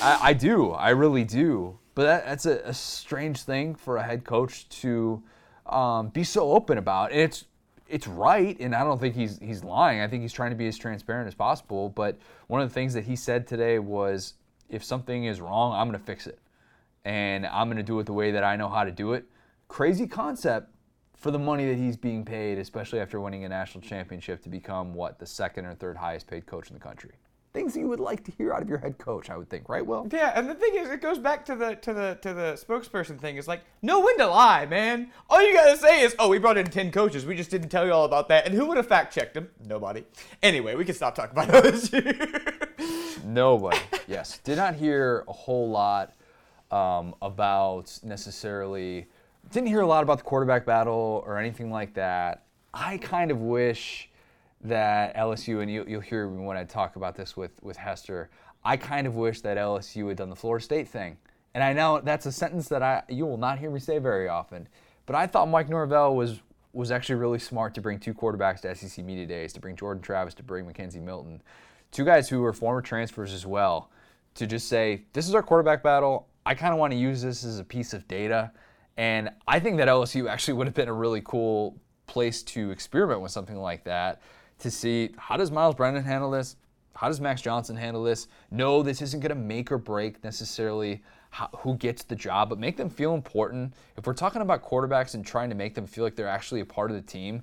[0.00, 0.70] I, I, do.
[0.72, 1.78] I really do.
[1.96, 5.22] But that, that's a, a, strange thing for a head coach to
[5.64, 7.10] um, be so open about.
[7.10, 7.46] And it's
[7.88, 10.00] it's right, and I don't think he's he's lying.
[10.00, 11.90] I think he's trying to be as transparent as possible.
[11.90, 12.18] But
[12.48, 14.34] one of the things that he said today was,
[14.68, 16.38] if something is wrong, I'm going to fix it
[17.06, 19.24] and I'm going to do it the way that I know how to do it.
[19.68, 20.74] Crazy concept
[21.14, 24.92] for the money that he's being paid, especially after winning a national championship to become
[24.92, 27.12] what the second or third highest paid coach in the country.
[27.56, 29.84] Things you would like to hear out of your head coach, I would think, right?
[29.84, 32.52] Well, yeah, and the thing is, it goes back to the to the to the
[32.52, 33.38] spokesperson thing.
[33.38, 35.10] It's like know when to lie, man.
[35.30, 37.24] All you gotta say is, "Oh, we brought in ten coaches.
[37.24, 39.48] We just didn't tell you all about that." And who would have fact checked them?
[39.64, 40.04] Nobody.
[40.42, 43.24] Anyway, we can stop talking about LSU.
[43.24, 43.78] Nobody.
[44.06, 46.12] Yes, did not hear a whole lot
[46.70, 49.06] um, about necessarily,
[49.50, 52.44] didn't hear a lot about the quarterback battle or anything like that.
[52.74, 54.10] I kind of wish
[54.68, 58.30] that LSU, and you, will hear me when I talk about this with, with Hester,
[58.64, 61.16] I kind of wish that LSU had done the Florida State thing.
[61.54, 64.28] And I know that's a sentence that I you will not hear me say very
[64.28, 64.68] often,
[65.06, 66.40] but I thought Mike Norvell was
[66.74, 70.02] was actually really smart to bring two quarterbacks to SEC Media Days, to bring Jordan
[70.02, 71.40] Travis, to bring McKenzie Milton,
[71.92, 73.90] two guys who were former transfers as well,
[74.34, 76.28] to just say, this is our quarterback battle.
[76.44, 78.52] I kind of want to use this as a piece of data.
[78.98, 83.22] And I think that LSU actually would have been a really cool place to experiment
[83.22, 84.20] with something like that
[84.58, 86.56] to see how does Myles Brennan handle this?
[86.96, 88.28] how does Max Johnson handle this?
[88.50, 92.58] No, this isn't going to make or break necessarily how, who gets the job, but
[92.58, 93.74] make them feel important.
[93.96, 96.66] If we're talking about quarterbacks and trying to make them feel like they're actually a
[96.66, 97.42] part of the team,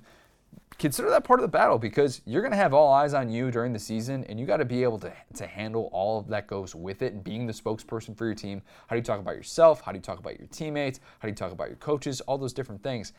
[0.78, 3.50] consider that part of the battle because you're going to have all eyes on you
[3.50, 6.48] during the season and you got to be able to, to handle all of that
[6.48, 8.60] goes with it and being the spokesperson for your team.
[8.88, 9.80] How do you talk about yourself?
[9.82, 10.98] How do you talk about your teammates?
[11.20, 12.20] How do you talk about your coaches?
[12.22, 13.12] All those different things.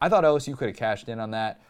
[0.00, 1.60] I thought LSU could have cashed in on that.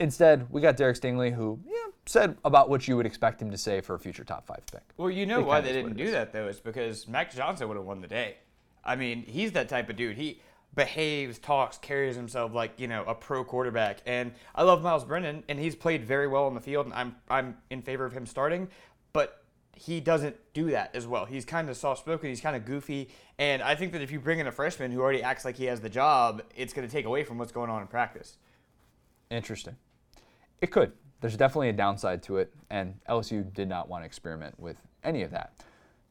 [0.00, 1.74] Instead, we got Derek Stingley, who yeah,
[2.06, 4.80] said about what you would expect him to say for a future top five pick.
[4.96, 7.84] Well, you know why they didn't do that though, is because Max Johnson would have
[7.84, 8.38] won the day.
[8.82, 10.16] I mean, he's that type of dude.
[10.16, 10.40] He
[10.74, 13.98] behaves, talks, carries himself like you know a pro quarterback.
[14.06, 17.16] And I love Myles Brennan, and he's played very well on the field, and I'm
[17.28, 18.68] I'm in favor of him starting,
[19.12, 19.44] but
[19.76, 21.26] he doesn't do that as well.
[21.26, 24.18] He's kind of soft spoken, he's kind of goofy, and I think that if you
[24.18, 26.92] bring in a freshman who already acts like he has the job, it's going to
[26.92, 28.38] take away from what's going on in practice.
[29.30, 29.76] Interesting.
[30.60, 30.92] It could.
[31.20, 35.22] There's definitely a downside to it, and LSU did not want to experiment with any
[35.22, 35.52] of that.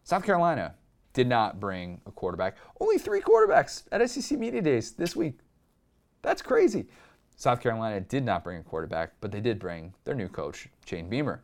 [0.04, 0.76] South Carolina
[1.14, 2.58] did not bring a quarterback.
[2.80, 5.40] Only three quarterbacks at SEC Media Days this week.
[6.22, 6.88] That's crazy.
[7.36, 11.10] South Carolina did not bring a quarterback, but they did bring their new coach, Shane
[11.10, 11.42] Beamer.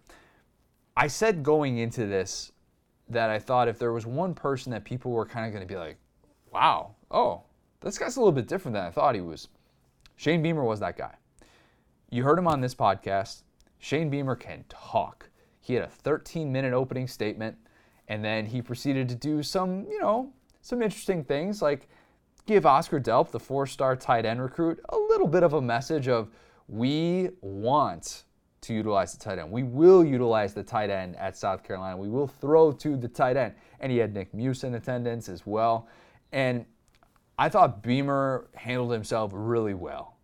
[0.97, 2.51] I said going into this
[3.09, 5.71] that I thought if there was one person that people were kind of going to
[5.71, 5.97] be like,
[6.51, 7.43] wow, oh,
[7.81, 9.47] this guy's a little bit different than I thought he was,
[10.15, 11.15] Shane Beamer was that guy.
[12.15, 13.41] You heard him on this podcast.
[13.77, 15.29] Shane Beamer can talk.
[15.59, 17.57] He had a 13 minute opening statement,
[18.07, 21.89] and then he proceeded to do some, you know, some interesting things like
[22.45, 26.07] give Oscar Delp, the four star tight end recruit, a little bit of a message
[26.07, 26.29] of
[26.69, 28.23] we want
[28.61, 29.51] to utilize the tight end.
[29.51, 31.97] We will utilize the tight end at South Carolina.
[31.97, 33.55] We will throw to the tight end.
[33.81, 35.89] And he had Nick Muse in attendance as well.
[36.31, 36.65] And
[37.37, 40.14] I thought Beamer handled himself really well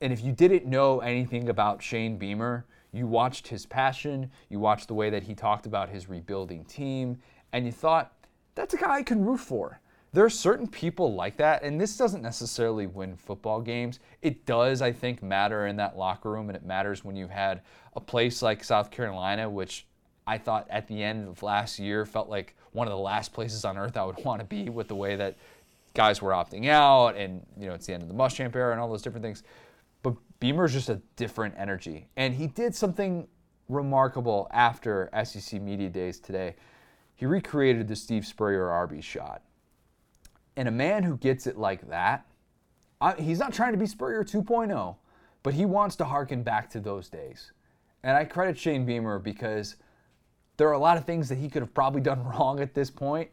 [0.00, 4.88] and if you didn't know anything about Shane Beamer, you watched his passion, you watched
[4.88, 7.18] the way that he talked about his rebuilding team,
[7.52, 8.12] and you thought,
[8.54, 9.80] that's a guy I can root for.
[10.12, 14.00] There are certain people like that, and this doesn't necessarily win football games.
[14.22, 17.60] It does, I think, matter in that locker room, and it matters when you had
[17.94, 19.86] a place like South Carolina, which
[20.26, 23.64] I thought at the end of last year felt like one of the last places
[23.64, 25.36] on earth I would want to be with the way that
[25.94, 28.80] guys were opting out, and you know it's the end of the Muschamp era and
[28.80, 29.44] all those different things.
[30.40, 32.08] But Beamer's just a different energy.
[32.16, 33.28] And he did something
[33.68, 36.56] remarkable after SEC Media Days today.
[37.14, 39.42] He recreated the Steve Spurrier Arby's shot.
[40.56, 42.26] And a man who gets it like that,
[43.00, 44.96] I, he's not trying to be Spurrier 2.0,
[45.42, 47.52] but he wants to harken back to those days.
[48.02, 49.76] And I credit Shane Beamer because
[50.56, 52.90] there are a lot of things that he could have probably done wrong at this
[52.90, 53.30] point,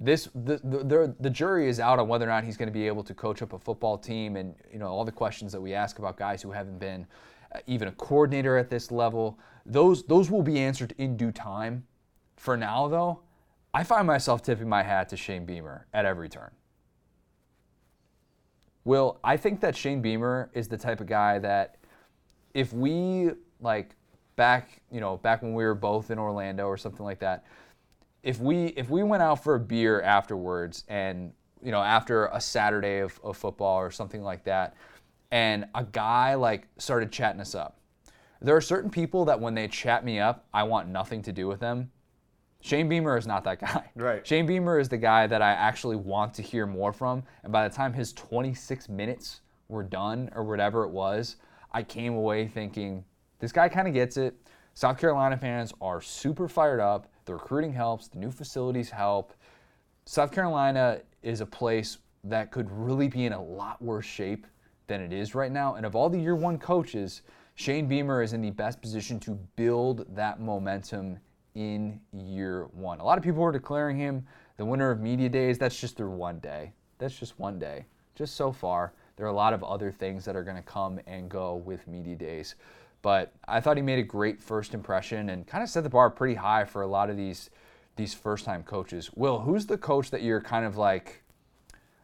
[0.00, 2.86] this the, the, the jury is out on whether or not he's going to be
[2.86, 5.74] able to coach up a football team and you know all the questions that we
[5.74, 7.06] ask about guys who haven't been
[7.54, 9.38] uh, even a coordinator at this level.
[9.66, 11.86] Those those will be answered in due time.
[12.36, 13.20] For now though
[13.74, 16.50] i find myself tipping my hat to shane beamer at every turn.
[18.84, 21.76] Will i think that shane beamer is the type of guy that
[22.54, 23.94] if we like
[24.36, 27.44] back you know back when we were both in orlando or something like that
[28.22, 32.40] if we if we went out for a beer afterwards and you know after a
[32.40, 34.74] Saturday of, of football or something like that,
[35.30, 37.78] and a guy like started chatting us up,
[38.40, 41.46] there are certain people that when they chat me up, I want nothing to do
[41.46, 41.90] with them.
[42.62, 43.90] Shane Beamer is not that guy.
[43.94, 44.26] Right.
[44.26, 47.22] Shane Beamer is the guy that I actually want to hear more from.
[47.42, 51.36] And by the time his 26 minutes were done or whatever it was,
[51.72, 53.04] I came away thinking,
[53.38, 54.34] this guy kind of gets it.
[54.74, 57.10] South Carolina fans are super fired up.
[57.30, 59.34] The recruiting helps, the new facilities help.
[60.04, 64.48] South Carolina is a place that could really be in a lot worse shape
[64.88, 65.76] than it is right now.
[65.76, 67.22] And of all the year one coaches,
[67.54, 71.20] Shane Beamer is in the best position to build that momentum
[71.54, 72.98] in year one.
[72.98, 75.56] A lot of people are declaring him the winner of media days.
[75.56, 76.72] That's just their one day.
[76.98, 77.86] That's just one day.
[78.16, 80.98] Just so far, there are a lot of other things that are going to come
[81.06, 82.56] and go with media days.
[83.02, 86.10] But I thought he made a great first impression and kind of set the bar
[86.10, 87.50] pretty high for a lot of these
[87.96, 89.10] these first time coaches.
[89.14, 91.22] Will, who's the coach that you're kind of like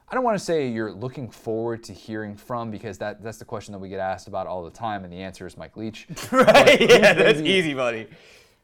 [0.09, 3.45] I don't want to say you're looking forward to hearing from because that, that's the
[3.45, 6.07] question that we get asked about all the time, and the answer is Mike Leach.
[6.31, 6.81] right?
[6.81, 8.07] Yeah, that's easy, buddy.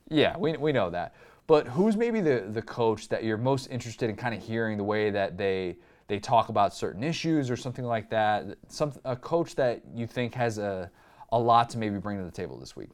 [0.09, 1.17] Yeah, we, we know that.
[1.49, 4.85] But who's maybe the, the coach that you're most interested in kind of hearing the
[4.85, 5.77] way that they
[6.09, 8.57] they talk about certain issues or something like that?
[8.69, 10.91] Some a coach that you think has a
[11.33, 12.91] a lot to maybe bring to the table this week?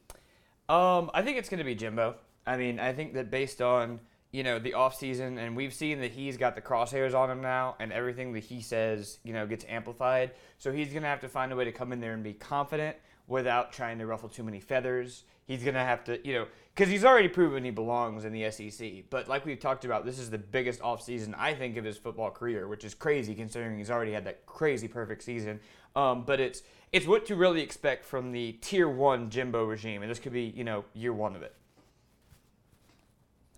[0.67, 2.15] Um, I think it's going to be Jimbo.
[2.47, 3.99] I mean, I think that based on
[4.31, 7.75] you know the offseason, and we've seen that he's got the crosshairs on him now,
[7.79, 10.31] and everything that he says, you know, gets amplified.
[10.57, 12.33] So he's going to have to find a way to come in there and be
[12.33, 12.95] confident
[13.27, 15.23] without trying to ruffle too many feathers.
[15.45, 18.49] He's going to have to, you know, because he's already proven he belongs in the
[18.51, 19.05] SEC.
[19.09, 22.29] But like we've talked about, this is the biggest offseason, I think, of his football
[22.29, 25.59] career, which is crazy considering he's already had that crazy perfect season.
[25.95, 30.09] Um, but it's it's what to really expect from the tier one Jimbo regime, and
[30.09, 31.53] this could be, you know, year one of it.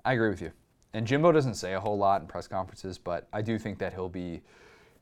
[0.04, 0.52] I agree with you.
[0.94, 3.94] And Jimbo doesn't say a whole lot in press conferences, but I do think that
[3.94, 4.42] he'll be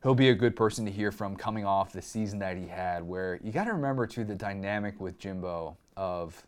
[0.02, 3.02] he'll be a good person to hear from coming off the season that he had
[3.02, 6.46] where you got to remember too the dynamic with Jimbo of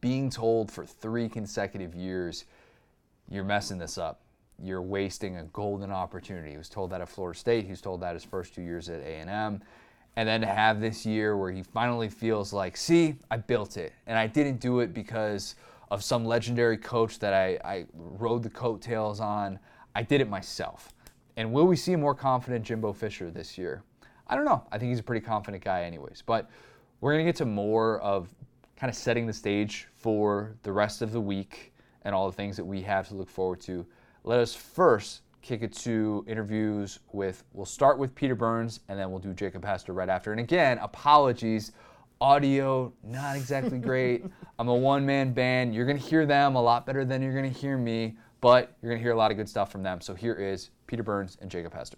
[0.00, 2.44] being told for 3 consecutive years
[3.30, 4.20] you're messing this up.
[4.62, 6.50] You're wasting a golden opportunity.
[6.52, 8.88] He was told that at Florida State, he was told that his first 2 years
[8.88, 9.62] at A&M.
[10.16, 13.92] And then to have this year where he finally feels like, see, I built it.
[14.06, 15.54] And I didn't do it because
[15.90, 19.58] of some legendary coach that I, I rode the coattails on.
[19.94, 20.92] I did it myself.
[21.36, 23.84] And will we see a more confident Jimbo Fisher this year?
[24.26, 24.64] I don't know.
[24.72, 26.22] I think he's a pretty confident guy, anyways.
[26.26, 26.50] But
[27.00, 28.28] we're going to get to more of
[28.76, 32.56] kind of setting the stage for the rest of the week and all the things
[32.56, 33.86] that we have to look forward to.
[34.24, 39.10] Let us first kick it to interviews with, we'll start with Peter Burns and then
[39.10, 40.30] we'll do Jacob Hester right after.
[40.30, 41.72] And again, apologies
[42.20, 44.26] audio not exactly great.
[44.58, 45.74] I'm a one man band.
[45.74, 48.76] You're going to hear them a lot better than you're going to hear me, but
[48.82, 50.02] you're going to hear a lot of good stuff from them.
[50.02, 51.96] So here is Peter Burns and Jacob Hester.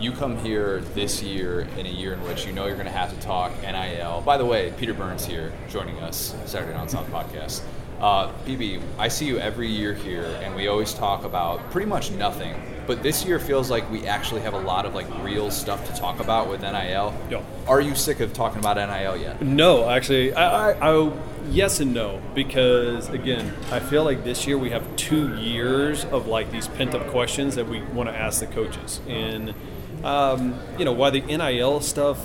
[0.00, 2.92] You come here this year in a year in which you know you're going to
[2.92, 4.20] have to talk NIL.
[4.22, 7.62] By the way, Peter Burns here joining us, Saturday Down South podcast.
[8.00, 12.10] Uh, BB, I see you every year here, and we always talk about pretty much
[12.10, 12.54] nothing.
[12.86, 15.94] But this year feels like we actually have a lot of like real stuff to
[15.94, 17.14] talk about with NIL.
[17.30, 17.42] Yeah.
[17.68, 19.42] Are you sick of talking about NIL yet?
[19.42, 21.12] No, actually, I, I, I
[21.50, 26.26] yes and no because again, I feel like this year we have two years of
[26.26, 29.54] like these pent up questions that we want to ask the coaches, and
[30.02, 32.18] um, you know why the NIL stuff.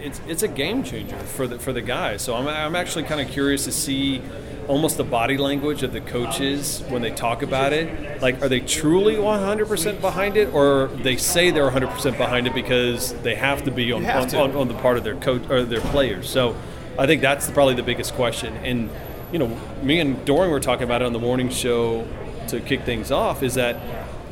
[0.00, 2.20] It's, it's a game changer for the for the guys.
[2.20, 4.20] So I'm, I'm actually kind of curious to see
[4.68, 8.22] almost the body language of the coaches when they talk about it.
[8.22, 13.12] Like, are they truly 100% behind it, or they say they're 100% behind it because
[13.22, 14.38] they have to be on, on, to.
[14.38, 16.28] on, on the part of their coach or their players?
[16.28, 16.56] So,
[16.98, 18.54] I think that's probably the biggest question.
[18.58, 18.90] And
[19.32, 19.48] you know,
[19.82, 22.06] me and Doering were talking about it on the morning show
[22.48, 23.42] to kick things off.
[23.42, 23.76] Is that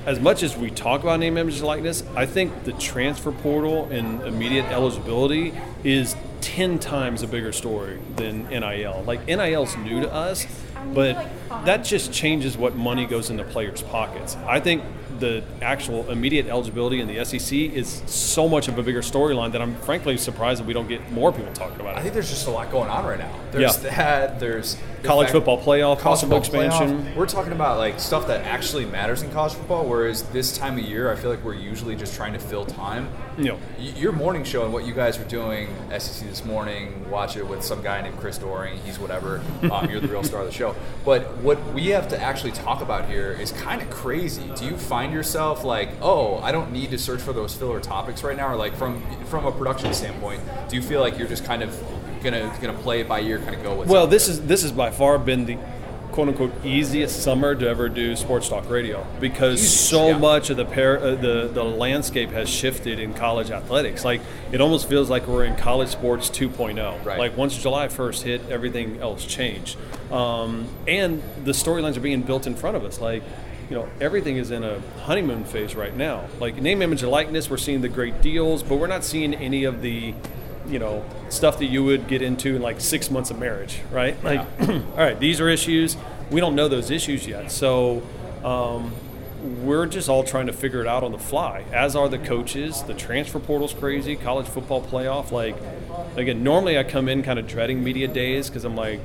[0.07, 3.87] as much as we talk about name, image, and likeness, I think the transfer portal
[3.91, 9.03] and immediate eligibility is 10 times a bigger story than NIL.
[9.07, 10.47] Like, NIL's new to us,
[10.93, 11.27] but
[11.65, 14.37] that just changes what money goes into players' pockets.
[14.47, 14.83] I think
[15.21, 19.63] the actual immediate eligibility in the SEC is so much of a bigger storyline that
[19.63, 22.01] I'm frankly surprised that we don't get more people talking about it.
[22.01, 23.33] I think there's just a lot going on right now.
[23.53, 23.91] There's Yeah.
[23.91, 24.41] that.
[24.41, 27.05] There's the College fact- football playoff, college possible football expansion.
[27.05, 27.17] playoff.
[27.17, 29.85] We're talking about like stuff that actually matters in college football.
[29.87, 33.09] Whereas this time of year, I feel like we're usually just trying to fill time.
[33.39, 37.09] You know, Y- Your morning show and what you guys were doing, SEC this morning,
[37.11, 38.79] watch it with some guy named Chris Doering.
[38.85, 39.41] He's whatever.
[39.73, 40.75] Um, you're the real star of the show.
[41.05, 44.43] But what we have to actually talk about here is kind of crazy.
[44.57, 48.23] Do you find yourself like, oh, I don't need to search for those filler topics
[48.23, 51.45] right now, or like from from a production standpoint, do you feel like you're just
[51.45, 51.75] kind of
[52.23, 53.89] gonna gonna play it by ear, kind of go with?
[53.89, 55.59] Well, this is this has by far been the
[56.13, 60.19] quote unquote easiest summer to ever do sports talk radio because Easy, so yeah.
[60.19, 64.05] much of the par- uh, the the landscape has shifted in college athletics.
[64.05, 64.21] Like
[64.53, 67.05] it almost feels like we're in college sports 2.0.
[67.05, 67.19] Right.
[67.19, 69.77] Like once July 1st hit, everything else changed,
[70.13, 73.01] um, and the storylines are being built in front of us.
[73.01, 73.23] Like
[73.73, 76.27] you know, everything is in a honeymoon phase right now.
[76.39, 79.65] Like name, image, and likeness, we're seeing the great deals, but we're not seeing any
[79.65, 80.13] of the,
[80.67, 84.23] you know, stuff that you would get into in like six months of marriage, right?
[84.23, 85.97] Like, all right, these are issues.
[86.31, 88.03] We don't know those issues yet, so
[88.45, 88.93] um,
[89.43, 91.65] we're just all trying to figure it out on the fly.
[91.73, 92.83] As are the coaches.
[92.83, 94.17] The transfer portal's crazy.
[94.17, 95.33] College football playoff.
[95.33, 95.57] Like,
[96.17, 99.01] again, normally I come in kind of dreading media days because I'm like,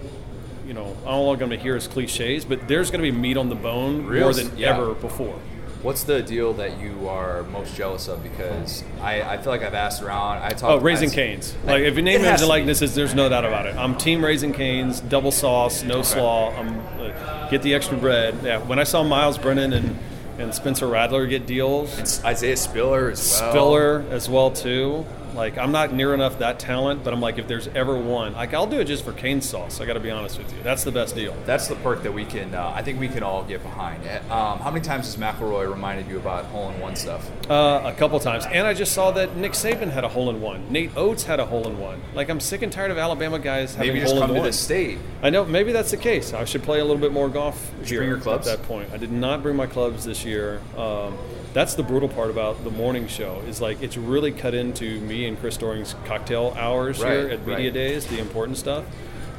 [0.68, 3.18] you know, I don't want them to hear as cliches, but there's going to be
[3.18, 4.76] meat on the bone Real more than yeah.
[4.76, 5.40] ever before.
[5.88, 8.22] What's the deal that you are most jealous of?
[8.22, 10.44] Because I, I feel like I've asked around.
[10.44, 10.72] I talk.
[10.72, 11.56] Oh, Raising Canes.
[11.64, 13.76] Like if you name It it has a to likeness, there's no doubt about it.
[13.78, 16.52] I'm Team Raising Canes, double sauce, no slaw.
[16.52, 18.38] I'm uh, get the extra bread.
[18.44, 18.58] Yeah.
[18.58, 19.98] When I saw Myles Brennan and
[20.38, 23.52] and Spencer Rattler get deals, It's Isaiah Spiller as well.
[23.52, 25.06] Spiller as well too.
[25.38, 28.56] Like I'm not near enough that talent, but I'm like if there's ever one, like
[28.56, 29.80] I'll do it just for cane sauce.
[29.80, 30.58] I got to be honest with you.
[30.64, 31.36] That's the best deal.
[31.46, 32.56] That's the perk that we can.
[32.56, 34.04] Uh, I think we can all get behind.
[34.32, 37.30] Um, how many times has McElroy reminded you about hole-in-one stuff?
[37.50, 40.42] Uh, a couple times, and I just saw that Nick Saban had a hole in
[40.42, 40.72] one.
[40.72, 42.02] Nate Oats had a hole in one.
[42.16, 44.42] Like I'm sick and tired of Alabama guys having Maybe just hole come in to
[44.42, 44.48] one.
[44.50, 44.98] the state.
[45.22, 46.34] I know maybe that's the case.
[46.34, 48.48] I should play a little bit more golf you bring your clubs?
[48.48, 48.92] at that point.
[48.92, 50.62] I did not bring my clubs this year.
[50.76, 51.16] Um,
[51.54, 55.26] that's the brutal part about the morning show is like it's really cut into me
[55.28, 57.74] and Chris Doering's cocktail hours here at Media right.
[57.74, 58.86] Days, the important stuff.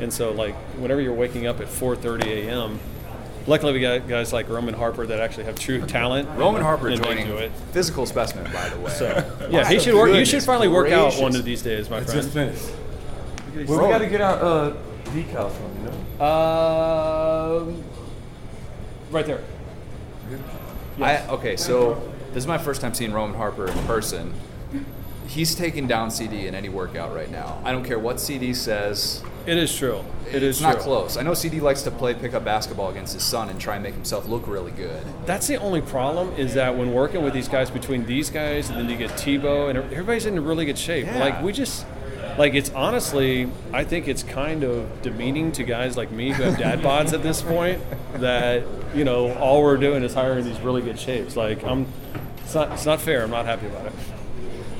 [0.00, 2.80] And so like whenever you're waking up at 4:30 a.m.
[3.46, 6.28] Luckily, we got guys like Roman Harper that actually have true talent.
[6.36, 7.50] Roman Harper and they joining do it.
[7.72, 8.90] physical specimen, by the way.
[8.90, 10.08] So yeah, he should work.
[10.10, 12.22] You should goodness finally work out one of these days, my It's friend.
[12.22, 13.68] just finished.
[13.68, 16.24] Well, we got to get our uh, decals from you know.
[16.24, 17.84] Um,
[19.10, 19.40] right there.
[21.00, 21.94] I, okay, so
[22.32, 24.34] this is my first time seeing Roman Harper in person.
[25.26, 27.60] He's taking down CD in any workout right now.
[27.62, 29.22] I don't care what CD says.
[29.46, 30.02] It is true.
[30.30, 30.82] It is it's not true.
[30.82, 31.16] close.
[31.16, 33.94] I know CD likes to play pickup basketball against his son and try and make
[33.94, 35.02] himself look really good.
[35.26, 38.78] That's the only problem is that when working with these guys, between these guys and
[38.78, 41.06] then you get Tebow, and everybody's in really good shape.
[41.06, 41.18] Yeah.
[41.18, 41.86] Like we just,
[42.38, 46.56] like it's honestly, I think it's kind of demeaning to guys like me who have
[46.58, 47.82] dad bods at this point.
[48.14, 48.64] That
[48.94, 51.36] you know all we're doing is hiring these really good shapes.
[51.36, 51.86] Like I'm,
[52.38, 53.22] it's not, it's not fair.
[53.24, 53.92] I'm not happy about it.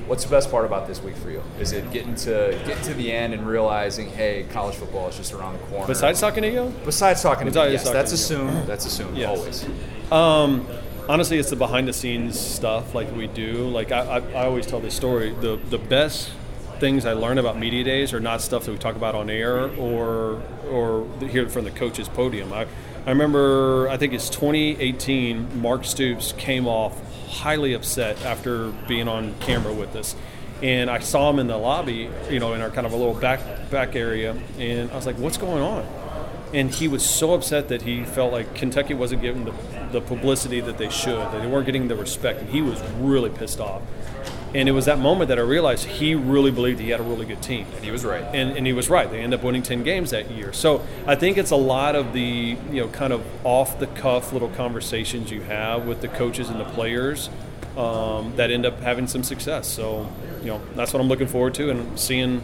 [0.07, 1.43] What's the best part about this week for you?
[1.61, 5.35] Is it getting to getting to the end and realizing, hey, college football is just
[5.35, 5.87] around the corner?
[5.87, 8.49] Besides talking to you, besides talking to Besides me, yes, talking that's to you.
[8.49, 8.67] assumed.
[8.67, 9.29] That's assumed Yes.
[9.39, 9.67] always.
[10.11, 10.67] Um,
[11.11, 13.69] honestly, it's the behind the scenes stuff like we do.
[13.69, 15.35] Like I, I, I always tell this story.
[15.35, 16.31] The the best
[16.81, 19.69] things I learn about media days are not stuff that we talk about on air
[19.77, 22.53] or or hear from the coach's podium.
[22.53, 22.67] I,
[23.07, 25.61] I remember I think it's 2018.
[25.61, 26.99] Mark Stoops came off
[27.29, 30.15] highly upset after being on camera with us.
[30.63, 33.15] And I saw him in the lobby, you know, in our kind of a little
[33.15, 35.87] back back area, and I was like, "What's going on?"
[36.53, 39.55] and he was so upset that he felt like Kentucky wasn't getting the,
[39.93, 43.31] the publicity that they should, that they weren't getting the respect, and he was really
[43.31, 43.83] pissed off.
[44.55, 47.27] And it was that moment that I realized he really believed he had a really
[47.27, 47.67] good team.
[47.77, 48.25] And he was right.
[48.35, 49.11] And, and he was right.
[49.11, 50.53] They ended up winning 10 games that year.
[50.53, 54.33] So I think it's a lot of the, you know, kind of off the cuff
[54.33, 57.29] little conversations you have with the coaches and the players
[57.77, 59.67] um, that end up having some success.
[59.69, 62.41] So, you know, that's what I'm looking forward to and seeing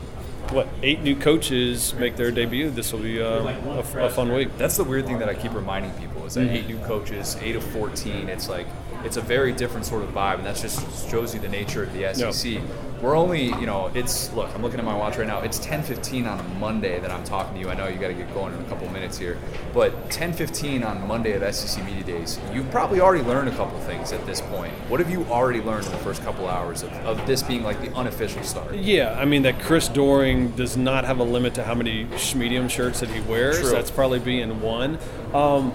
[0.50, 2.68] what eight new coaches make their debut.
[2.70, 4.56] This will be uh, a, a fun week.
[4.58, 6.54] That's the weird thing that I keep reminding people is that Mm-hmm.
[6.56, 8.66] eight new coaches, eight of 14, it's like,
[9.04, 11.92] it's a very different sort of vibe, and that just shows you the nature of
[11.92, 12.60] the SEC.
[13.02, 15.40] We're only, you know, it's, look, I'm looking at my watch right now.
[15.40, 17.68] It's 10.15 on a Monday that I'm talking to you.
[17.68, 19.36] I know you got to get going in a couple minutes here.
[19.74, 24.12] But 10.15 on Monday of SEC Media Days, you've probably already learned a couple things
[24.12, 24.72] at this point.
[24.88, 27.78] What have you already learned in the first couple hours of, of this being like
[27.82, 28.74] the unofficial start?
[28.74, 32.68] Yeah, I mean that Chris Doering does not have a limit to how many medium
[32.68, 33.60] shirts that he wears.
[33.60, 33.70] True.
[33.70, 34.98] That's probably being one.
[35.34, 35.74] Um,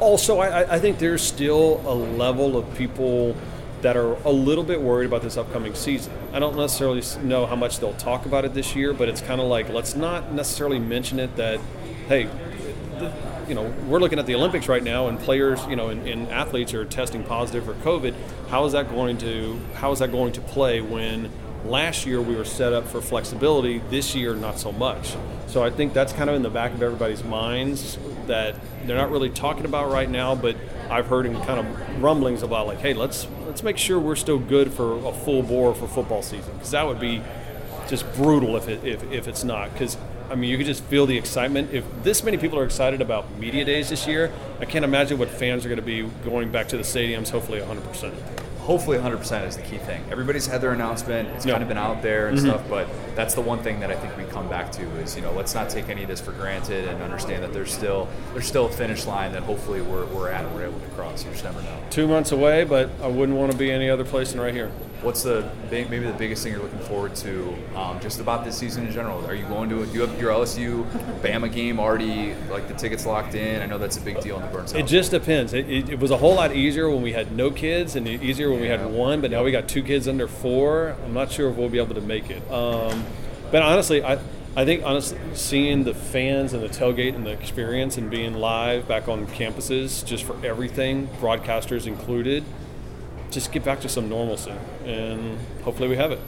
[0.00, 3.36] also, I, I- think there's still a level of people
[3.82, 6.12] that are a little bit worried about this upcoming season.
[6.32, 9.40] I don't necessarily know how much they'll talk about it this year, but it's kind
[9.40, 11.60] of like let's not necessarily mention it that,
[12.08, 12.28] hey,
[13.48, 16.28] you know, we're looking at the Olympics right now, and players, you know, and, and
[16.28, 18.14] athletes are testing positive for COVID.
[18.48, 21.30] How is that going to how is that going to play when
[21.64, 25.16] last year we were set up for flexibility, this year not so much.
[25.46, 27.96] So I think that's kind of in the back of everybody's minds
[28.28, 28.54] that
[28.86, 30.56] they're not really talking about right now, but
[30.90, 34.38] I've heard in kind of rumblings about like, hey, let's let's make sure we're still
[34.38, 37.22] good for a full bore for football season because that would be
[37.88, 39.72] just brutal if it if, if it's not.
[39.72, 39.96] Because
[40.30, 41.72] I mean you could just feel the excitement.
[41.72, 45.28] If this many people are excited about media days this year I can't imagine what
[45.28, 49.56] fans are going to be going back to the stadiums hopefully 100% hopefully 100% is
[49.56, 50.04] the key thing.
[50.10, 51.26] Everybody's had their announcement.
[51.30, 51.52] It's Yeah.
[51.52, 52.48] kind of been out there and mm-hmm.
[52.48, 55.22] stuff, but that's the one thing that I think we come back to is, you
[55.22, 58.46] know, let's not take any of this for granted and understand that there's still there's
[58.46, 61.24] still a finish line that hopefully we're, we're at and we're able to cross.
[61.24, 61.78] You just never know.
[61.88, 64.70] two months away but I wouldn't want to be any other place than right here
[65.02, 68.86] What's the maybe the biggest thing you're looking forward to um, just about this season
[68.86, 69.24] in general?
[69.26, 70.90] Are you going to do you have your LSU
[71.20, 73.62] Bama game already like the tickets locked in?
[73.62, 75.54] I know that's a big deal in the Burns It just depends.
[75.54, 78.50] It, it, it was a whole lot easier when we had no kids, and easier
[78.50, 79.20] when we had one.
[79.20, 80.96] But now we got two kids under four.
[81.04, 82.42] I'm not sure if we'll be able to make it.
[82.50, 83.04] Um,
[83.52, 84.18] but honestly, I
[84.56, 88.88] I think honestly seeing the fans and the tailgate and the experience and being live
[88.88, 92.42] back on campuses just for everything, broadcasters included,
[93.30, 94.52] just get back to some normalcy,
[94.84, 96.20] and hopefully we have it.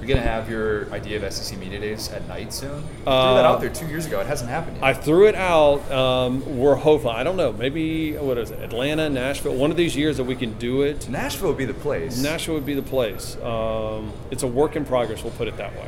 [0.00, 2.70] You're gonna have your idea of SEC media days at night soon.
[2.76, 4.20] You threw Uh, that out there two years ago.
[4.20, 4.84] It hasn't happened yet.
[4.84, 5.90] I threw it out.
[5.90, 7.10] Um, we're hopeful.
[7.10, 7.52] I don't know.
[7.54, 8.60] Maybe what is it?
[8.60, 9.54] Atlanta, Nashville.
[9.54, 11.08] One of these years that we can do it.
[11.08, 12.22] Nashville would be the place.
[12.22, 13.36] Nashville would be the place.
[13.42, 15.22] Um, it's a work in progress.
[15.22, 15.86] We'll put it that way.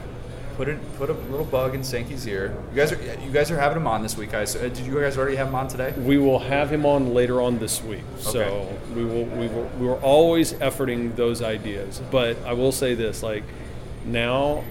[0.56, 2.56] Put it, put a little bug in Sankey's ear.
[2.70, 4.56] You guys are, you guys are having him on this week, guys.
[4.56, 5.92] Uh, did you guys already have him on today?
[5.98, 8.00] We will have him on later on this week.
[8.18, 8.76] So Okay.
[8.94, 9.24] we will.
[9.24, 9.70] We will.
[9.78, 13.44] We were always efforting those ideas, but I will say this: like
[14.06, 14.64] now,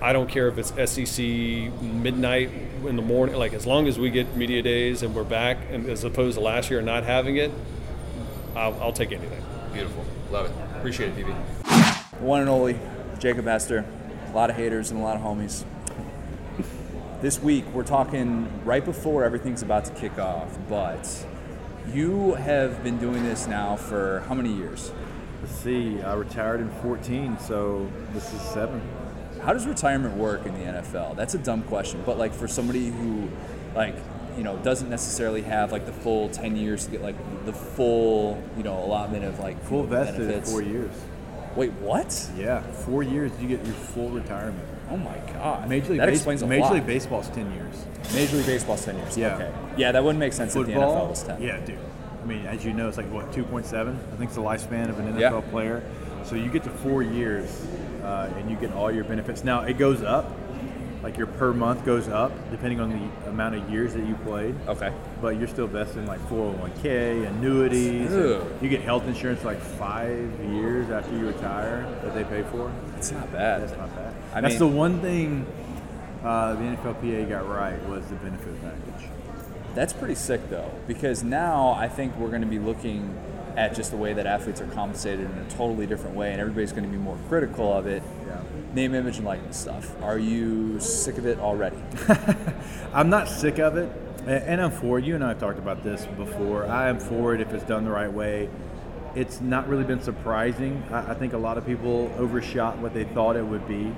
[0.00, 1.24] I don't care if it's SEC
[1.80, 2.50] midnight
[2.84, 3.36] in the morning.
[3.36, 6.42] Like as long as we get media days and we're back, and as opposed to
[6.42, 7.52] last year not having it,
[8.56, 9.40] I'll, I'll take anything.
[9.72, 10.04] Beautiful.
[10.32, 10.52] Love it.
[10.78, 12.20] Appreciate it, PB.
[12.20, 12.76] One and only
[13.20, 13.84] Jacob Hester.
[14.32, 15.64] A lot of haters and a lot of homies.
[17.20, 21.26] This week, we're talking right before everything's about to kick off, but
[21.92, 24.90] you have been doing this now for how many years?
[25.42, 26.00] Let's see.
[26.00, 28.80] I retired in 14, so this is seven.
[29.42, 31.14] How does retirement work in the NFL?
[31.14, 33.28] That's a dumb question, but like for somebody who,
[33.74, 33.94] like,
[34.38, 38.42] you know, doesn't necessarily have like the full 10 years to get like the full,
[38.56, 40.50] you know, allotment of like Full vested in benefits.
[40.50, 40.92] four years.
[41.56, 42.30] Wait, what?
[42.36, 44.66] Yeah, four years you get your full retirement.
[44.90, 45.68] Oh my god.
[45.68, 46.72] Major League, that Base- explains a Major lot.
[46.74, 47.84] League Baseball's 10 years.
[48.14, 49.16] Major League Baseball's 10 years.
[49.18, 49.34] Yeah.
[49.36, 49.50] Okay.
[49.76, 51.42] Yeah, that wouldn't make sense if the NFL was 10.
[51.42, 51.78] Yeah, dude.
[52.22, 53.94] I mean, as you know, it's like what 2.7.
[53.96, 55.40] I think it's the lifespan of an NFL Yeah.
[55.50, 55.82] player.
[56.24, 57.66] So you get to four years,
[58.04, 59.42] uh, and you get all your benefits.
[59.44, 60.30] Now it goes up,
[61.02, 64.54] like your per month goes up depending on the amount of years that you played.
[64.68, 64.92] Okay.
[65.20, 68.10] But you're still vested in like 401k, annuities.
[68.62, 72.72] You get health insurance like five years after you retire that they pay for.
[72.96, 73.62] It's not bad.
[73.62, 74.14] That's not bad.
[74.32, 75.46] I That's mean- the one thing
[76.22, 79.08] uh, the NFLPA got right was the benefit package.
[79.74, 83.18] That's pretty sick though, because now I think we're going to be looking
[83.56, 86.72] at just the way that athletes are compensated in a totally different way, and everybody's
[86.72, 88.02] going to be more critical of it.
[88.74, 89.94] Name, image, and likeness stuff.
[90.02, 91.76] Are you sick of it already?
[92.94, 93.92] I'm not sick of it,
[94.26, 95.04] and I'm for it.
[95.04, 96.64] You and I have talked about this before.
[96.66, 98.48] I am for it if it's done the right way.
[99.14, 100.82] It's not really been surprising.
[100.90, 103.94] I, I think a lot of people overshot what they thought it would be.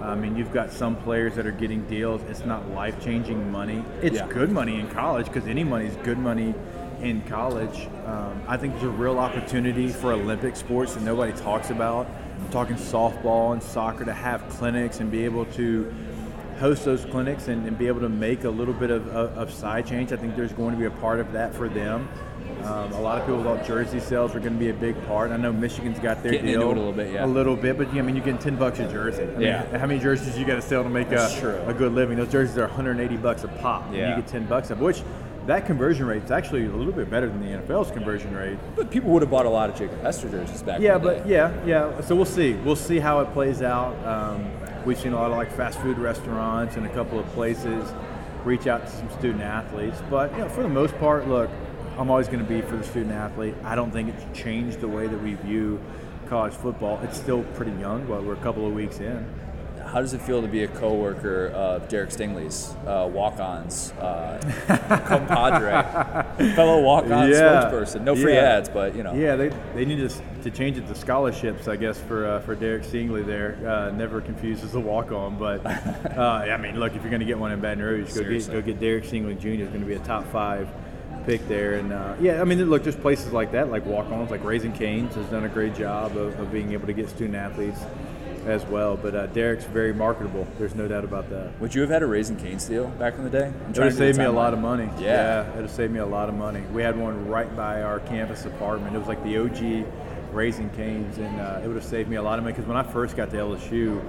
[0.00, 2.22] I mean, you've got some players that are getting deals.
[2.22, 3.84] It's not life changing money.
[4.02, 4.26] It's Yeah.
[4.26, 6.56] good money in college because any money is good money
[7.00, 7.86] in college.
[8.04, 12.08] Um, I think there's a real opportunity for Olympic sports that nobody talks about.
[12.42, 15.92] I'm talking softball and soccer to have clinics and be able to
[16.58, 19.52] host those clinics and, and be able to make a little bit of, of, of
[19.52, 20.12] side change.
[20.12, 22.08] I think there's going to be a part of that for them.
[22.64, 25.30] Um, a lot of people thought jersey sales were going to be a big part.
[25.30, 27.24] I know Michigan's got their Getting deal a little bit, yeah.
[27.24, 29.22] A little bit, but yeah, I mean, you're getting ten bucks a jersey.
[29.22, 29.78] I mean, Yeah.
[29.78, 32.16] how many jerseys you got to sell to make a, a good living?
[32.18, 33.86] Those jerseys are 180 bucks a pop.
[33.86, 34.10] and Yeah.
[34.16, 35.02] you get 10 bucks of which
[35.46, 38.58] that conversion rate is actually a little bit better than the NFL's conversion rate.
[38.76, 40.80] But people would have bought a lot of Jacob Hester jerseys back.
[40.80, 41.34] Yeah, but day.
[41.34, 42.00] yeah, yeah.
[42.02, 42.52] So we'll see.
[42.54, 43.94] We'll see how it plays out.
[44.06, 44.50] Um,
[44.84, 47.92] we've seen a lot of like fast food restaurants and a couple of places
[48.44, 50.00] reach out to some student athletes.
[50.10, 51.50] But you know, for the most part, look,
[51.98, 53.54] I'm always going to be for the student athlete.
[53.64, 55.80] I don't think it's changed the way that we view
[56.28, 57.00] college football.
[57.02, 59.28] It's still pretty young, but we're a couple of weeks in.
[59.92, 64.40] How does it feel to be a coworker of Derek Stingley's uh, walk-ons, uh,
[65.06, 67.70] compadre, fellow walk-on Yeah.
[67.70, 68.00] spokesperson?
[68.00, 68.54] No free Yeah.
[68.56, 69.12] ads, but you know.
[69.12, 70.08] Yeah, they, they need to,
[70.44, 73.58] to change it to scholarships, I guess, for uh, for Derek Stingley there.
[73.68, 77.20] Uh, never confused as a walk on, but uh, I mean, look, if you're going
[77.20, 79.48] to get one in Baton Rouge, go get, go get Derek Stingley Jr.
[79.64, 80.68] is going to be a top five
[81.26, 81.74] pick there.
[81.74, 84.72] And uh, yeah, I mean, look, there's places like that, like walk ons, like Raising
[84.72, 87.80] Canes has done a great job of, of being able to get student athletes
[88.46, 88.96] as well.
[88.96, 90.46] But uh, Derek's very marketable.
[90.58, 91.58] There's no doubt about that.
[91.60, 93.46] Would you have had a Raising Cane's deal back in the day?
[93.46, 94.88] I'm It would have saved me a lot of money.
[94.98, 95.48] Yeah.
[95.48, 96.60] it would have saved me a lot of money.
[96.72, 98.94] We had one right by our campus apartment.
[98.94, 99.86] It was like the OG
[100.32, 102.76] Raising Canes, and uh, it would have saved me a lot of money because when
[102.76, 104.02] I first got to LSU,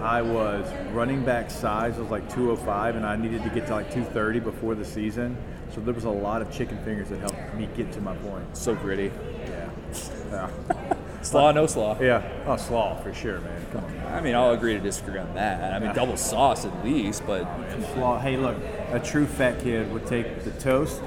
[0.00, 1.96] I was running back size.
[1.98, 5.36] I was like 205, and I needed to get to like 230 before the season.
[5.74, 8.56] So there was a lot of chicken fingers that helped me get to my point.
[8.56, 9.10] So gritty.
[9.46, 9.70] Yeah.
[10.30, 10.94] Yeah.
[11.30, 11.96] Slaw, no slaw.
[12.00, 12.22] yeah.
[12.46, 13.66] Oh, slaw for sure, man.
[13.72, 14.12] Come on.
[14.14, 15.74] I mean, I'll agree to disagree on that.
[15.74, 18.18] I mean, double sauce at least, but oh, Slaw.
[18.18, 18.56] Hey, look,
[18.90, 21.02] a true fat kid would take the toast.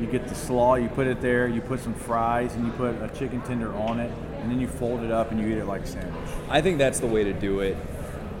[0.00, 2.94] You get the slaw, you put it there, you put some fries, and you put
[3.02, 4.10] a chicken tender on it,
[4.40, 6.28] and then you fold it up and you eat it like a sandwich.
[6.50, 7.76] I think that's the way to do it.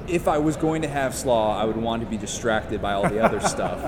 [0.08, 3.08] If I was going to have slaw, I would want to be distracted by all
[3.08, 3.78] the other stuff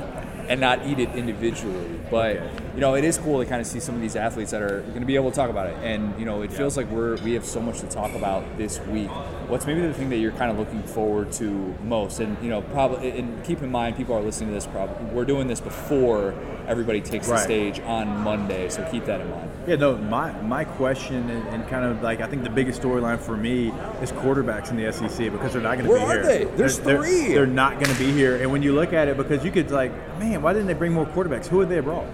[0.49, 2.01] and not eat it individually.
[2.11, 2.64] But Okay.
[2.75, 4.81] You know, it is cool to kind of see some of these athletes that are
[4.81, 5.77] going to be able to talk about it.
[5.83, 8.81] And you know, it feels like we're we have so much to talk about this
[8.87, 9.11] week.
[9.49, 12.21] What's maybe the thing that you're kind of looking forward to most?
[12.21, 14.67] And you know, probably and keep in mind, people are listening to this.
[14.67, 16.35] Probably we're doing this before
[16.67, 19.51] everybody takes the stage on Monday, so keep that in mind.
[19.67, 23.19] Yeah, no, my, my question and, and kind of like I think the biggest storyline
[23.19, 23.69] for me
[24.03, 26.23] is quarterbacks in the SEC because they're not going to be are here.
[26.23, 26.45] they?
[26.57, 27.29] There's they're, three.
[27.29, 28.37] They're, they're not going to be here.
[28.43, 30.93] And when you look at it, because you could like, man, why didn't they bring
[30.93, 31.47] more quarterbacks?
[31.47, 32.07] Who would they have brought?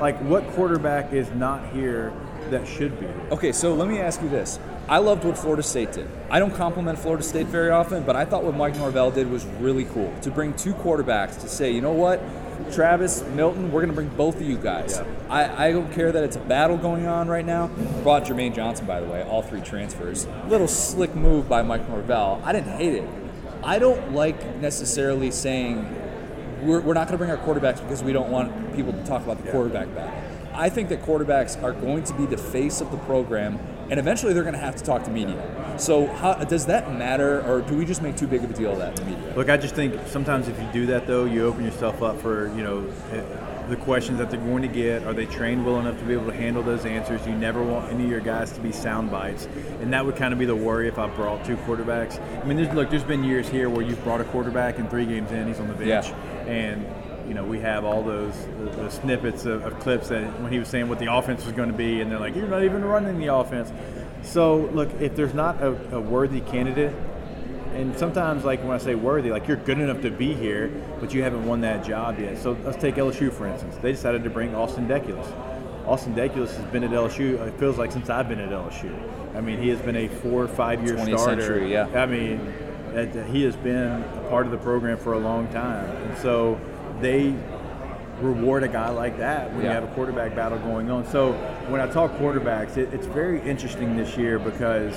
[0.00, 2.12] Like, what quarterback is not here
[2.50, 3.06] that should be?
[3.30, 4.58] Okay, so let me ask you this.
[4.88, 6.08] I loved what Florida State did.
[6.30, 9.44] I don't compliment Florida State very often, but I thought what Mike Norvell did was
[9.58, 12.20] really cool to bring two quarterbacks to say, you know what,
[12.72, 15.00] Travis, Milton, we're going to bring both of you guys.
[15.28, 17.68] I, I don't care that it's a battle going on right now.
[18.02, 20.26] Brought Jermaine Johnson, by the way, all three transfers.
[20.46, 22.40] Little slick move by Mike Norvell.
[22.44, 23.08] I didn't hate it.
[23.64, 25.84] I don't like necessarily saying
[26.62, 29.22] we're, we're not going to bring our quarterbacks because we don't want people to talk
[29.22, 30.22] about the quarterback battle.
[30.54, 33.58] I think that quarterbacks are going to be the face of the program,
[33.90, 35.74] and eventually they're going to have to talk to media.
[35.78, 38.72] So, how, does that matter, or do we just make too big of a deal
[38.72, 39.34] of that to media?
[39.36, 42.48] Look, I just think sometimes if you do that, though, you open yourself up for
[42.56, 43.22] you know eh,
[43.68, 45.02] the questions that they're going to get.
[45.04, 47.26] Are they trained well enough to be able to handle those answers?
[47.26, 49.48] You never want any of your guys to be sound bites,
[49.82, 52.18] and that would kind of be the worry if I brought two quarterbacks.
[52.42, 55.04] I mean, there's, look, there's been years here where you've brought a quarterback and three
[55.04, 56.14] games in, he's on the bench, Yeah.
[56.46, 56.86] And
[57.28, 60.58] you know we have all those the, the snippets of, of clips that when he
[60.58, 62.84] was saying what the offense was going to be, and they're like, you're not even
[62.84, 63.72] running the offense.
[64.22, 66.94] So look, if there's not a, a worthy candidate,
[67.74, 70.70] and sometimes like when I say worthy, like you're good enough to be here,
[71.00, 72.38] but you haven't won that job yet.
[72.38, 73.76] So let's take LSU for instance.
[73.76, 75.26] They decided to bring Austin Deculus.
[75.86, 77.40] Austin Deculus has been at LSU.
[77.46, 78.92] It feels like since I've been at LSU.
[79.36, 81.42] I mean, he has been a four or five year 20th starter.
[81.42, 81.86] century, yeah.
[81.94, 82.52] I mean,
[82.96, 86.60] that, he has been a part of the program for a long time, and so
[87.00, 87.34] they
[88.20, 91.06] reward a guy like that when you have a quarterback battle going on.
[91.06, 91.32] So
[91.68, 94.94] when I talk quarterbacks, it, it's very interesting this year because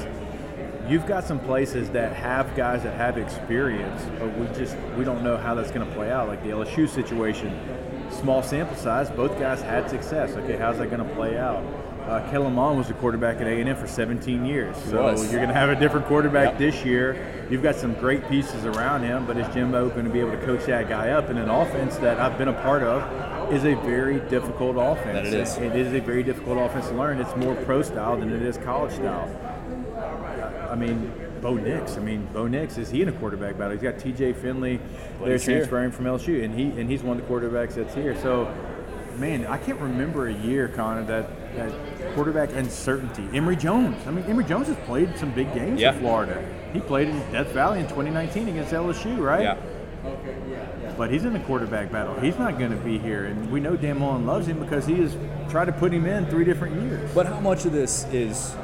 [0.87, 5.23] you've got some places that have guys that have experience, but we just we don't
[5.23, 6.27] know how that's going to play out.
[6.27, 7.59] Like the LSU situation,
[8.09, 10.31] small sample size, both guys had success.
[10.31, 11.63] Okay, how's that going to play out?
[12.09, 15.53] Uh, Kellen Mond was the quarterback at A&M for 17 years, so you're going to
[15.53, 16.57] have a different quarterback Yep.
[16.57, 17.45] this year.
[17.51, 20.43] You've got some great pieces around him, but is Jimbo going to be able to
[20.43, 23.53] coach that guy up in an offense that I've been a part of?
[23.53, 25.13] Is a very difficult offense.
[25.13, 25.57] That it is.
[25.57, 27.19] It is a very difficult offense to learn.
[27.19, 29.29] It's more pro style than it is college style.
[30.69, 31.95] I mean, Bo Nix.
[31.97, 33.73] I mean, Bo Nix is he in a quarterback battle?
[33.73, 34.33] He's got T.J.
[34.33, 34.79] Finley.
[35.23, 38.15] They're transferring from LSU, and he and he's one of the quarterbacks that's here.
[38.21, 38.51] So,
[39.17, 41.71] man, I can't remember a year, Connor, that that
[42.13, 43.27] quarterback uncertainty.
[43.33, 43.95] Emory Jones.
[44.07, 45.93] I mean, Emory Jones has played some big games Yeah.
[45.93, 46.43] in Florida.
[46.73, 49.41] He played in Death Valley in 2019 against LSU, right?
[49.41, 49.55] Yeah.
[50.05, 50.91] Okay, yeah.
[50.97, 52.15] But he's in the quarterback battle.
[52.19, 54.95] He's not going to be here, and we know Dan Mullen loves him because he
[55.01, 55.15] has
[55.49, 57.09] tried to put him in three different years.
[57.13, 58.55] But how much of this is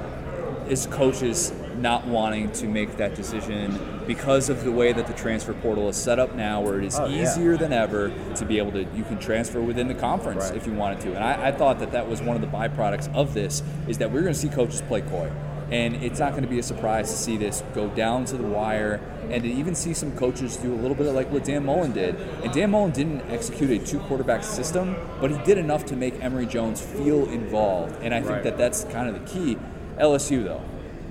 [0.70, 5.54] is coaches not wanting to make that decision because of the way that the transfer
[5.54, 7.24] portal is set up now, where it is Oh, yeah.
[7.24, 10.58] easier than ever to be able to you can transfer within the conference Right.
[10.58, 11.16] if you wanted to.
[11.16, 14.12] And I, I thought that that was one of the byproducts of this is that
[14.12, 15.30] we're going to see coaches play coy.
[15.72, 18.44] And it's not going to be a surprise to see this go down to the
[18.44, 19.00] wire
[19.32, 21.92] and to even see some coaches do a little bit of like what Dan Mullen
[21.92, 22.16] did.
[22.44, 26.24] And Dan Mullen didn't execute a two quarterback system, but he did enough to make
[26.24, 27.96] Emory Jones feel involved.
[28.04, 28.44] And I think Right.
[28.44, 29.58] that that's kind of the key.
[29.98, 30.62] LSU, though,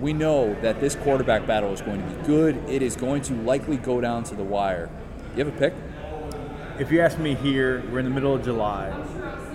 [0.00, 2.56] we know that this quarterback battle is going to be good.
[2.68, 4.90] It is going to likely go down to the wire.
[5.36, 5.74] You have a pick?
[6.78, 8.90] If you ask me here, we're in the middle of July.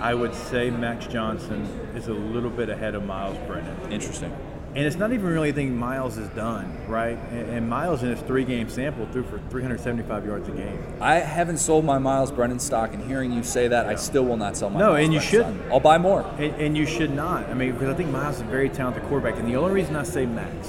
[0.00, 1.62] I would say Max Johnson
[1.94, 3.92] is a little bit ahead of Myles Brennan.
[3.92, 4.34] Interesting.
[4.72, 7.18] And it's not even really anything Myles has done, right?
[7.32, 10.78] And, and Myles in his three game sample threw for 375 yards a game.
[11.00, 14.36] I haven't sold my Myles Brennan stock, and hearing you say that, I still will
[14.36, 14.78] not sell my.
[14.78, 15.60] No, Myles and you shouldn't.
[15.72, 16.22] I'll buy more.
[16.38, 17.48] And, and you should not.
[17.48, 19.40] I mean, because I think Myles is a very talented quarterback.
[19.40, 20.68] And the only reason I say Max,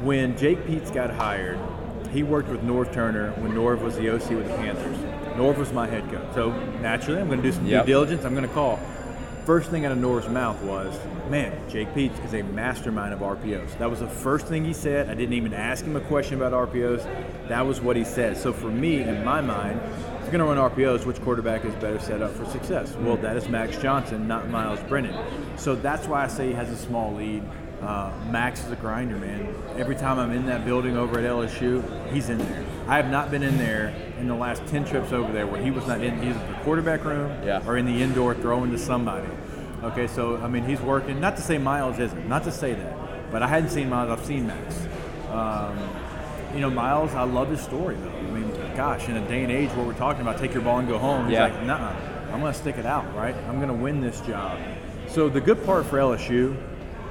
[0.00, 1.58] when Jake Peetz got hired,
[2.12, 4.96] he worked with Norv Turner when Norv was the OC with the Panthers.
[5.36, 6.34] Norv was my head coach.
[6.34, 6.50] So
[6.80, 7.84] naturally, I'm going to do some Yep.
[7.86, 8.24] due diligence.
[8.24, 8.78] I'm going to call.
[9.44, 10.96] First thing out of Norv's mouth was,
[11.28, 13.76] man, Jake Peetz is a mastermind of RPOs.
[13.78, 15.10] That was the first thing he said.
[15.10, 17.02] I didn't even ask him a question about RPOs.
[17.48, 18.36] That was what he said.
[18.36, 19.80] So for me, in my mind,
[20.20, 22.94] if you're going to run RPOs, which quarterback is better set up for success?
[23.00, 25.18] Well, that is Max Johnson, not Myles Brennan.
[25.58, 27.42] So that's why I say he has a small lead.
[27.80, 29.52] Uh, Max is a grinder, man.
[29.76, 31.82] Every time I'm in that building over at LSU,
[32.12, 32.64] he's in there.
[32.88, 35.70] I have not been in there in the last 10 trips over there where he
[35.70, 37.62] was not in either the quarterback room Yeah.
[37.66, 39.28] or in the indoor throwing to somebody.
[39.84, 41.20] Okay, so I mean, he's working.
[41.20, 44.10] Not to say Myles isn't, not to say that, but I hadn't seen Myles.
[44.10, 44.86] I've seen Max.
[45.30, 45.78] Um,
[46.54, 48.10] you know, Myles, I love his story though.
[48.18, 50.78] I mean, gosh, in a day and age where we're talking about take your ball
[50.78, 51.44] and go home, he's Yeah.
[51.44, 51.92] like, nah,
[52.32, 53.34] I'm going to stick it out, right?
[53.48, 54.58] I'm going to win this job.
[55.08, 56.54] So the good part for LSU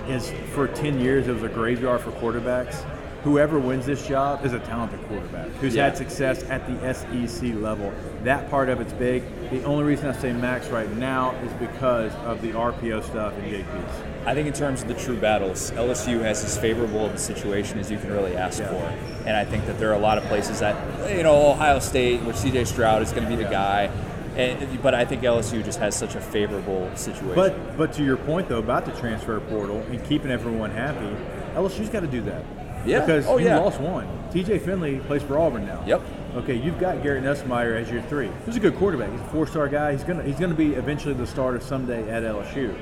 [0.07, 2.83] is for 10 years it was a graveyard for quarterbacks.
[3.23, 5.83] Whoever wins this job is a talented quarterback who's Yeah.
[5.85, 7.91] had success at the SEC level.
[8.23, 9.21] That part of it's big.
[9.51, 13.51] The only reason I say Max right now is because of the RPO stuff and
[13.51, 13.91] JPs.
[14.25, 17.77] I think in terms of the true battles, LSU has as favorable of a situation
[17.77, 18.69] as you can really ask Yeah.
[18.69, 18.91] for.
[19.27, 20.75] And I think that there are a lot of places that,
[21.15, 23.89] you know, Ohio State, where CJ Stroud is going to be the guy.
[24.35, 27.35] And, but I think LSU just has such a favorable situation.
[27.35, 31.09] But but to your point though about the transfer portal and keeping everyone happy,
[31.55, 32.41] LSU's got to do that.
[32.85, 32.99] Yeah.
[33.01, 33.59] Because Oh, you yeah.
[33.59, 34.07] lost one.
[34.31, 35.83] TJ Finley plays for Auburn now.
[35.85, 36.01] Yep.
[36.37, 38.29] Okay, you've got Garrett Nussmeier as your three.
[38.45, 39.11] He's a good quarterback.
[39.11, 39.91] He's a four-star guy.
[39.91, 42.73] He's gonna he's gonna be eventually the starter someday at LSU.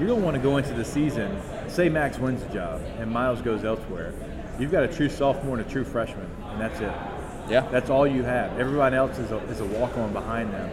[0.00, 1.38] You don't want to go into the season.
[1.68, 4.12] Say Max wins the job and Myles goes elsewhere.
[4.58, 6.92] You've got a true sophomore and a true freshman, and that's it.
[7.50, 7.66] yeah.
[7.70, 8.58] That's all you have.
[8.58, 10.70] Everybody else is a, is a walk on behind them.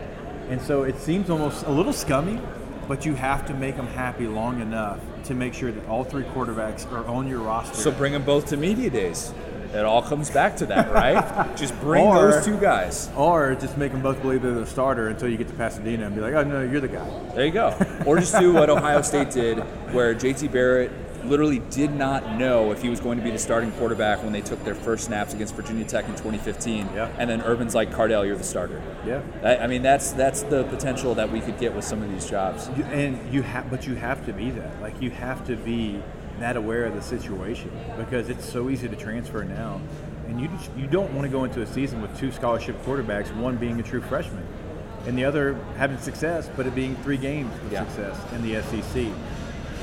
[0.50, 2.40] And so it seems almost a little scummy
[2.88, 6.24] but you have to make them happy long enough to make sure that all three
[6.24, 7.76] quarterbacks are on your roster.
[7.76, 9.34] So bring them both to media days.
[9.74, 11.56] It all comes back to that, right?
[11.58, 13.10] just bring Or- those two guys.
[13.18, 16.14] or just make them both believe they're the starter until you get to Pasadena and
[16.16, 17.08] be like, oh no, you're the guy.
[17.34, 17.76] There you go.
[18.06, 19.58] Or just do what Ohio State did,
[19.94, 20.92] where JT Barrett
[21.26, 24.42] literally did not know if he was going to be the starting quarterback when they
[24.42, 26.90] took their first snaps against Virginia Tech in 2015.
[26.94, 27.10] Yeah.
[27.18, 28.82] And then Urban's like, Cardale, you're the starter.
[29.06, 29.22] Yeah.
[29.44, 32.30] I, I mean, that's that's the potential that we could get with some of these
[32.30, 32.68] jobs.
[32.92, 34.82] And you have, but you have to be that.
[34.82, 36.02] Like you have to be
[36.40, 39.80] that aware of the situation because it's so easy to transfer now,
[40.28, 43.34] and you just, you don't want to go into a season with two scholarship quarterbacks,
[43.38, 44.46] one being a true freshman,
[45.06, 47.86] and the other having success, but it being three games of Yeah.
[47.88, 49.08] success in the SEC.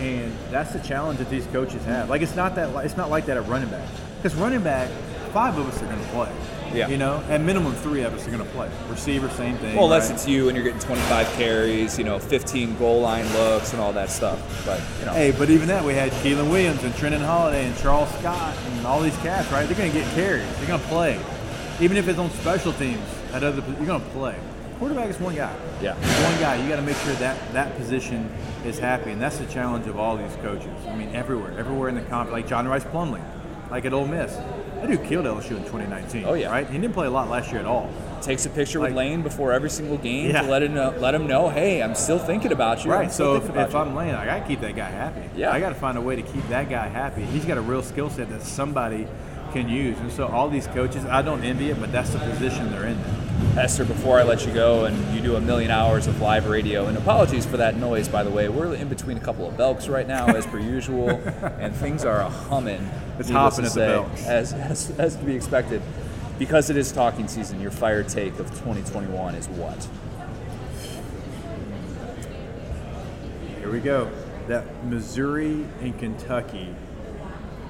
[0.00, 2.08] And that's the challenge that these coaches have.
[2.08, 3.86] Like it's not that it's not like that at running back
[4.16, 4.88] because running back,
[5.32, 6.32] five of us are going to play.
[6.72, 6.88] Yeah.
[6.88, 8.70] You know, at minimum three of us are going to play.
[8.88, 9.74] Receiver, same thing.
[9.74, 10.14] Well, unless right?
[10.14, 13.92] it's you and you're getting 25 carries, you know, 15 goal line looks and all
[13.92, 14.64] that stuff.
[14.64, 17.76] But you know, Hey, but even that, we had Keiland Williams and Trindon Holliday and
[17.78, 19.66] Charles Scott and all these cats, right?
[19.66, 20.46] They're going to get carries.
[20.58, 21.20] They're going to play.
[21.80, 24.36] Even if it's on special teams, at other, you're going to play.
[24.80, 25.54] Quarterback is one guy.
[25.82, 25.94] Yeah.
[25.94, 26.56] One guy.
[26.62, 28.32] You got to make sure that that position
[28.64, 30.70] is happy, and that's the challenge of all these coaches.
[30.88, 33.22] I mean, everywhere, everywhere in the comp, like John Rhys Plumlee,
[33.70, 34.34] like at Ole Miss.
[34.34, 36.24] That dude killed LSU in 2019.
[36.24, 36.50] Oh, yeah.
[36.50, 36.66] Right?
[36.66, 37.90] He didn't play a lot last year at all.
[38.22, 40.40] takes a picture Like- with Lane before every single game Yeah.
[40.42, 42.90] to let him know, let him know, hey, I'm still thinking about you.
[42.90, 43.12] Right.
[43.12, 43.74] So if, if.
[43.74, 45.22] I'm Lane, I got to keep that guy happy.
[45.36, 45.52] Yeah.
[45.52, 47.22] I got to find a way to keep that guy happy.
[47.22, 49.06] He's got a real skill set that somebody
[49.52, 49.98] can use.
[49.98, 52.98] And so all these coaches, I don't envy it, but that's the position they're in.
[53.54, 56.86] Hester, before I let you go and you do a million hours of live radio,
[56.86, 58.48] and apologies for that noise, by the way.
[58.48, 61.10] We're in between a couple of Belks right now, as per usual,
[61.58, 62.88] and things are humming.
[63.18, 64.26] It's hopping at the say, Belks.
[64.26, 65.82] As, as, as to be expected.
[66.38, 69.88] Because it is talking season, your fire take of 2021 is what?
[73.58, 74.10] Here we go.
[74.48, 76.74] That Missouri and Kentucky,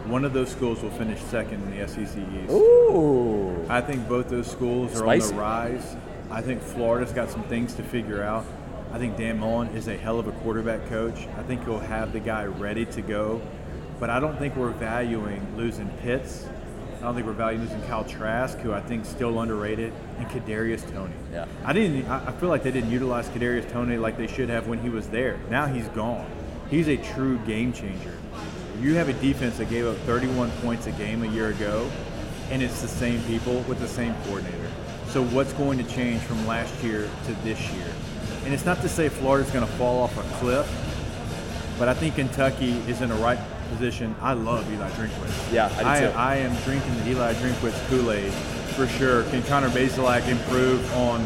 [0.06, 2.50] one of those schools will finish second in the SEC East.
[2.50, 3.66] Ooh.
[3.68, 5.96] I think both those schools are on the rise.
[6.30, 8.44] I think Florida's got some things to figure out.
[8.92, 11.28] I think Dan Mullen is a hell of a quarterback coach.
[11.36, 13.40] I think he'll have the guy ready to go.
[14.00, 16.46] But I don't think we're valuing losing Pitts.
[16.98, 20.26] I don't think we're valuing losing Kyle Trask, who I think is still underrated, and
[20.28, 21.14] Kadarius Toney.
[21.32, 21.46] Yeah.
[21.64, 22.06] I didn't.
[22.08, 24.88] I I feel like they didn't utilize Kadarius Toney like they should have when he
[24.88, 25.38] was there.
[25.50, 26.26] Now he's gone.
[26.68, 28.14] He's a true game changer.
[28.80, 31.90] You have a defense that gave up 31 points a game a year ago,
[32.50, 34.70] and it's the same people with the same coordinator.
[35.08, 37.92] So what's going to change from last year to this year?
[38.44, 40.66] And it's not to say Florida's going to fall off a cliff,
[41.78, 44.14] but I think Kentucky is in the right position.
[44.22, 45.52] I love Eli Drinkwitz.
[45.52, 46.32] Yeah, I do I.
[46.32, 48.32] I am drinking the Eli Drinkwitz Kool-Aid
[48.74, 49.24] for sure.
[49.24, 51.20] Can Connor Bazelak improve on?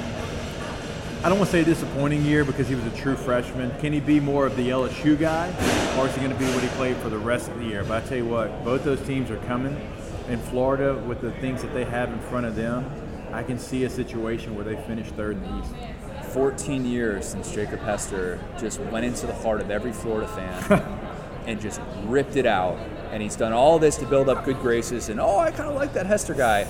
[1.24, 3.70] I don't want to say disappointing year because he was a true freshman.
[3.78, 5.48] Can he be more of the LSU guy,
[5.98, 7.82] or is he going to be what he played for the rest of the year?
[7.82, 9.74] But I tell you what, both those teams are coming.
[10.28, 12.84] In Florida, with the things that they have in front of them,
[13.32, 16.34] I can see a situation where they finish third in the East.
[16.34, 20.82] 14 years since Jacob Hester just went into the heart of every Florida fan
[21.46, 22.76] and just ripped it out.
[23.12, 25.08] And he's done all this to build up good graces.
[25.08, 26.66] And oh, I kind of like that Hester guy.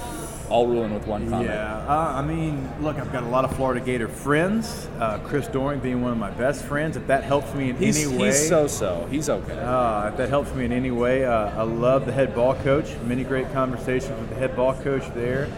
[0.50, 1.48] All ruling with one comment.
[1.48, 4.86] Yeah, uh, I mean, look, I've got a lot of Florida Gator friends.
[5.00, 6.96] Uh, Chris Doering being one of my best friends.
[6.96, 9.06] If that helps me in He's, any way, he's so-so.
[9.10, 9.58] He's okay.
[9.58, 12.94] Uh, if that helps me in any way, uh, I love the head ball coach.
[13.04, 15.48] Many great conversations with the head ball coach there.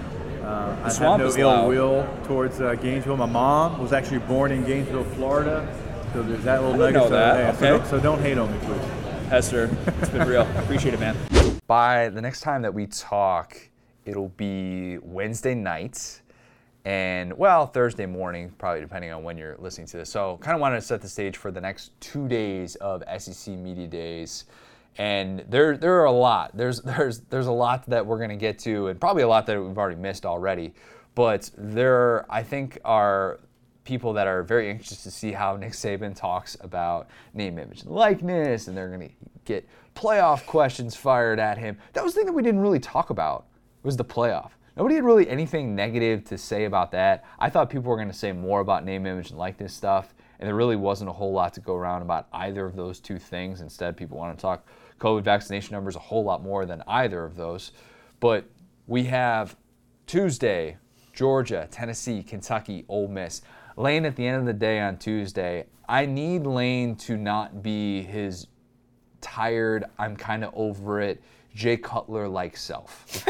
[0.43, 1.69] Uh, I have no ill loud.
[1.69, 3.17] will towards uh, Gainesville.
[3.17, 5.67] My mom was actually born in Gainesville, Florida,
[6.13, 7.03] so there's that little I didn't nugget.
[7.03, 7.39] know so, that.
[7.39, 7.69] yeah, so Okay.
[7.79, 9.29] don't- so don't hate on me, please.
[9.29, 9.69] Hester,
[10.01, 10.43] it's been real.
[10.57, 11.17] Appreciate it, man.
[11.67, 13.59] By the next time that we talk,
[14.07, 16.23] it'll be Wednesday night
[16.87, 20.09] and, well, Thursday morning, probably depending on when you're listening to this.
[20.09, 23.55] So, kind of wanted to set the stage for the next two days of SEC
[23.55, 24.45] Media Days.
[24.97, 26.57] And there, there are a lot.
[26.57, 29.47] There's, there's, there's a lot that we're going to get to, and probably a lot
[29.47, 30.73] that we've already missed already.
[31.17, 33.41] But there, I think, are
[33.83, 37.91] people that are very anxious to see how Nick Saban talks about name, image, and
[37.91, 41.79] likeness, and they're going to get playoff questions fired at him.
[41.95, 43.47] That was the thing that we didn't really talk about
[43.87, 44.51] was the playoff.
[44.77, 47.25] Nobody had really anything negative to say about that.
[47.39, 50.47] I thought people were going to say more about name, image, and likeness stuff, and
[50.47, 53.63] there really wasn't a whole lot to go around about either of those two things.
[53.63, 54.67] Instead, people want to talk
[54.99, 57.73] COVID vaccination numbers a whole lot more than either of those.
[58.21, 58.45] But
[58.87, 59.57] we have
[60.07, 60.77] Tuesday,
[61.15, 63.41] Georgia, Tennessee, Kentucky, Ole Miss.
[63.77, 68.03] Lane at the end of the day on Tuesday, I need Lane to not be
[68.03, 68.49] his
[69.21, 71.23] tired, I'm kind of over it,
[71.57, 73.27] Jay Cutler like self.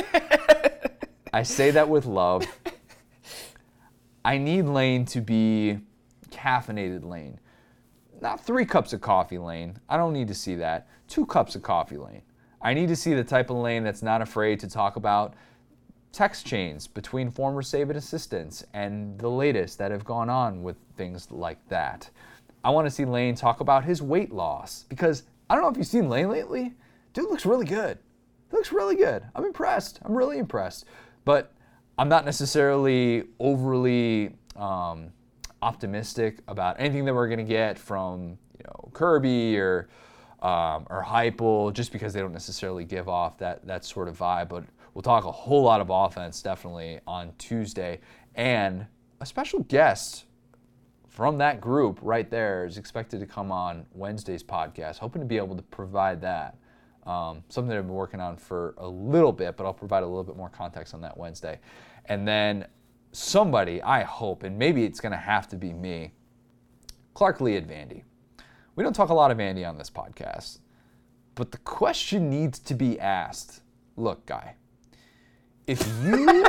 [1.33, 2.45] I say that with love.
[4.25, 5.79] I need Lane to be
[6.31, 7.39] caffeinated Lane.
[8.21, 9.79] not three cups of coffee lane.
[9.89, 10.89] I don't need to see that.
[11.07, 12.23] Two cups of coffee lane.
[12.61, 15.35] I need to see the type of lane that's not afraid to talk about
[16.11, 21.31] text chains between former Saban assistants and the latest that have gone on with things
[21.31, 22.11] like that.
[22.65, 25.77] I want to see Lane talk about his weight loss because I don't know if
[25.77, 26.75] you've seen Lane lately.
[27.13, 27.99] Dude looks really good.
[28.53, 29.25] Looks really good.
[29.35, 30.01] I'm impressed.
[30.05, 30.85] I'm really impressed.
[31.25, 31.53] But
[31.99, 35.11] I'm not necessarily overly um,
[35.63, 39.89] optimistic about anything that we're going to get from you know Kirby or
[40.43, 44.49] um, or Heupel just because they don't necessarily give off that that sort of vibe.
[44.49, 48.01] But we'll talk a whole lot of offense definitely on Tuesday,
[48.35, 48.87] and
[49.21, 50.25] a special guest
[51.09, 54.99] from that group right there is expected to come on Wednesday's podcast.
[54.99, 56.59] Hoping to be able to provide that.
[57.07, 60.07] Um, something that I've been working on for a little bit, but I'll provide a
[60.07, 61.61] little bit more context on that Wednesday.
[62.07, 62.67] And then
[63.13, 66.13] somebody, I hope, and maybe it's going to have to be me,
[67.15, 68.03] Clark Lea at Vandy.
[68.75, 70.59] We don't talk a lot of Vandy on this podcast,
[71.35, 73.63] but the question needs to be asked.
[73.97, 74.57] Look, guy,
[75.67, 76.47] if you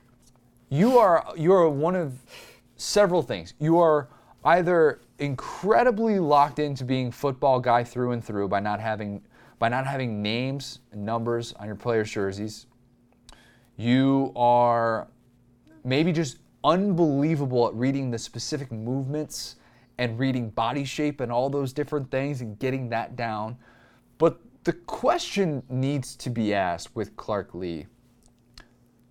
[0.70, 2.14] you are you are one of
[2.76, 3.54] several things.
[3.58, 4.08] You are
[4.44, 9.22] either incredibly locked into being football guy through and through by not having
[9.62, 12.66] by not having names and numbers on your players' jerseys.
[13.76, 15.06] You are
[15.84, 19.54] maybe just unbelievable at reading the specific movements
[19.98, 23.56] and reading body shape and all those different things and getting that down.
[24.18, 27.86] But the question needs to be asked with Clark Lea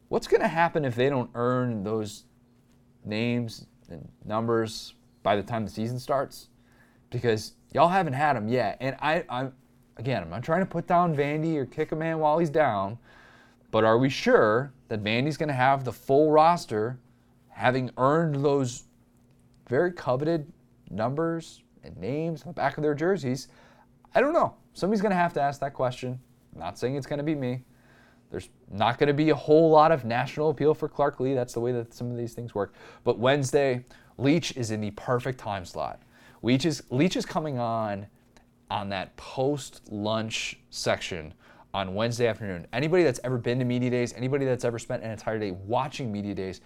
[0.09, 2.25] what's going to happen if they don't earn those
[3.05, 6.49] names and numbers by the time the season starts?
[7.09, 8.75] Because y'all haven't had them yet.
[8.81, 9.53] And I, I'm,
[10.01, 12.97] again, I'm not trying to put down Vandy or kick a man while he's down,
[13.69, 16.99] but are we sure that Vandy's going to have the full roster,
[17.49, 18.85] having earned those
[19.69, 20.51] very coveted
[20.89, 23.47] numbers and names on the back of their jerseys?
[24.15, 24.55] I don't know.
[24.73, 26.19] Somebody's going to have to ask that question.
[26.55, 27.61] I'm not saying it's going to be me.
[28.31, 31.35] There's not going to be a whole lot of national appeal for Clark Lea.
[31.35, 32.73] That's the way that some of these things work.
[33.03, 33.85] But Wednesday,
[34.17, 36.01] Leach is in the perfect time slot.
[36.41, 38.07] Leach is, Leach is coming on
[38.71, 41.33] on that post lunch section
[41.73, 42.65] on Wednesday afternoon.
[42.71, 46.09] Anybody that's ever been to Media Days, anybody that's ever spent an entire day watching
[46.09, 46.61] Media Days,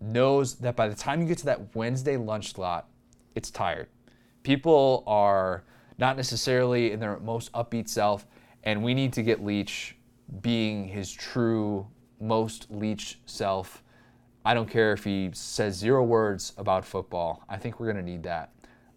[0.00, 2.88] knows that by the time you get to that Wednesday lunch slot,
[3.34, 3.88] it's tired.
[4.44, 5.64] People are
[5.98, 8.26] not necessarily in their most upbeat self,
[8.64, 9.96] and we need to get Leach
[10.40, 11.86] being his true,
[12.18, 13.82] most Leach self.
[14.44, 17.42] I don't care if he says zero words about football.
[17.46, 18.52] I think we're going to need that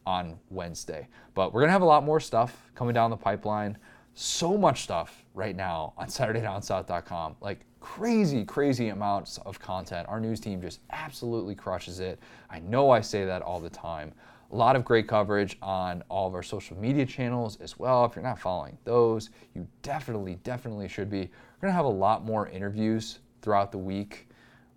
[0.10, 1.08] on Wednesday.
[1.36, 3.78] But we're going to have a lot more stuff coming down the pipeline.
[4.16, 7.36] So much stuff right now on SaturdayDownSouth.com.
[7.42, 10.08] Like crazy, crazy amounts of content.
[10.10, 12.20] Our news team just absolutely crushes it.
[12.50, 14.12] I know I say that all the time.
[14.52, 18.04] A lot of great coverage on all of our social media channels as well.
[18.04, 21.20] If you're not following those, you definitely, definitely should be.
[21.20, 24.28] We're gonna have a lot more interviews throughout the week.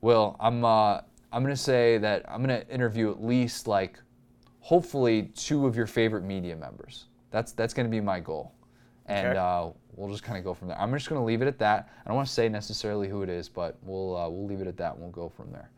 [0.02, 1.00] Will, I'm uh,
[1.32, 3.98] I'm gonna say that I'm gonna interview at least like
[4.62, 7.06] hopefully two of your favorite media members.
[7.30, 8.52] That's that's gonna be my goal,
[9.06, 9.38] and Okay.
[9.38, 10.78] uh, we'll just kind of go from there.
[10.80, 11.88] I'm just gonna leave it at that.
[12.04, 14.66] I don't want to say necessarily who it is, but we'll uh, we'll leave it
[14.66, 14.92] at that.
[14.94, 15.68] and We'll go from there.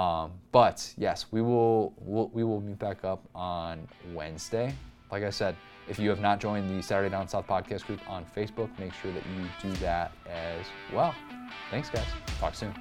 [0.00, 4.74] Um, but yes, we will we'll, we will meet back up on Wednesday.
[5.10, 5.56] Like I said,
[5.88, 9.10] if you have not joined the Saturday Down South podcast group on Facebook, make sure
[9.12, 11.14] that you do that as well.
[11.70, 12.04] Thanks, guys.
[12.38, 12.74] Talk soon.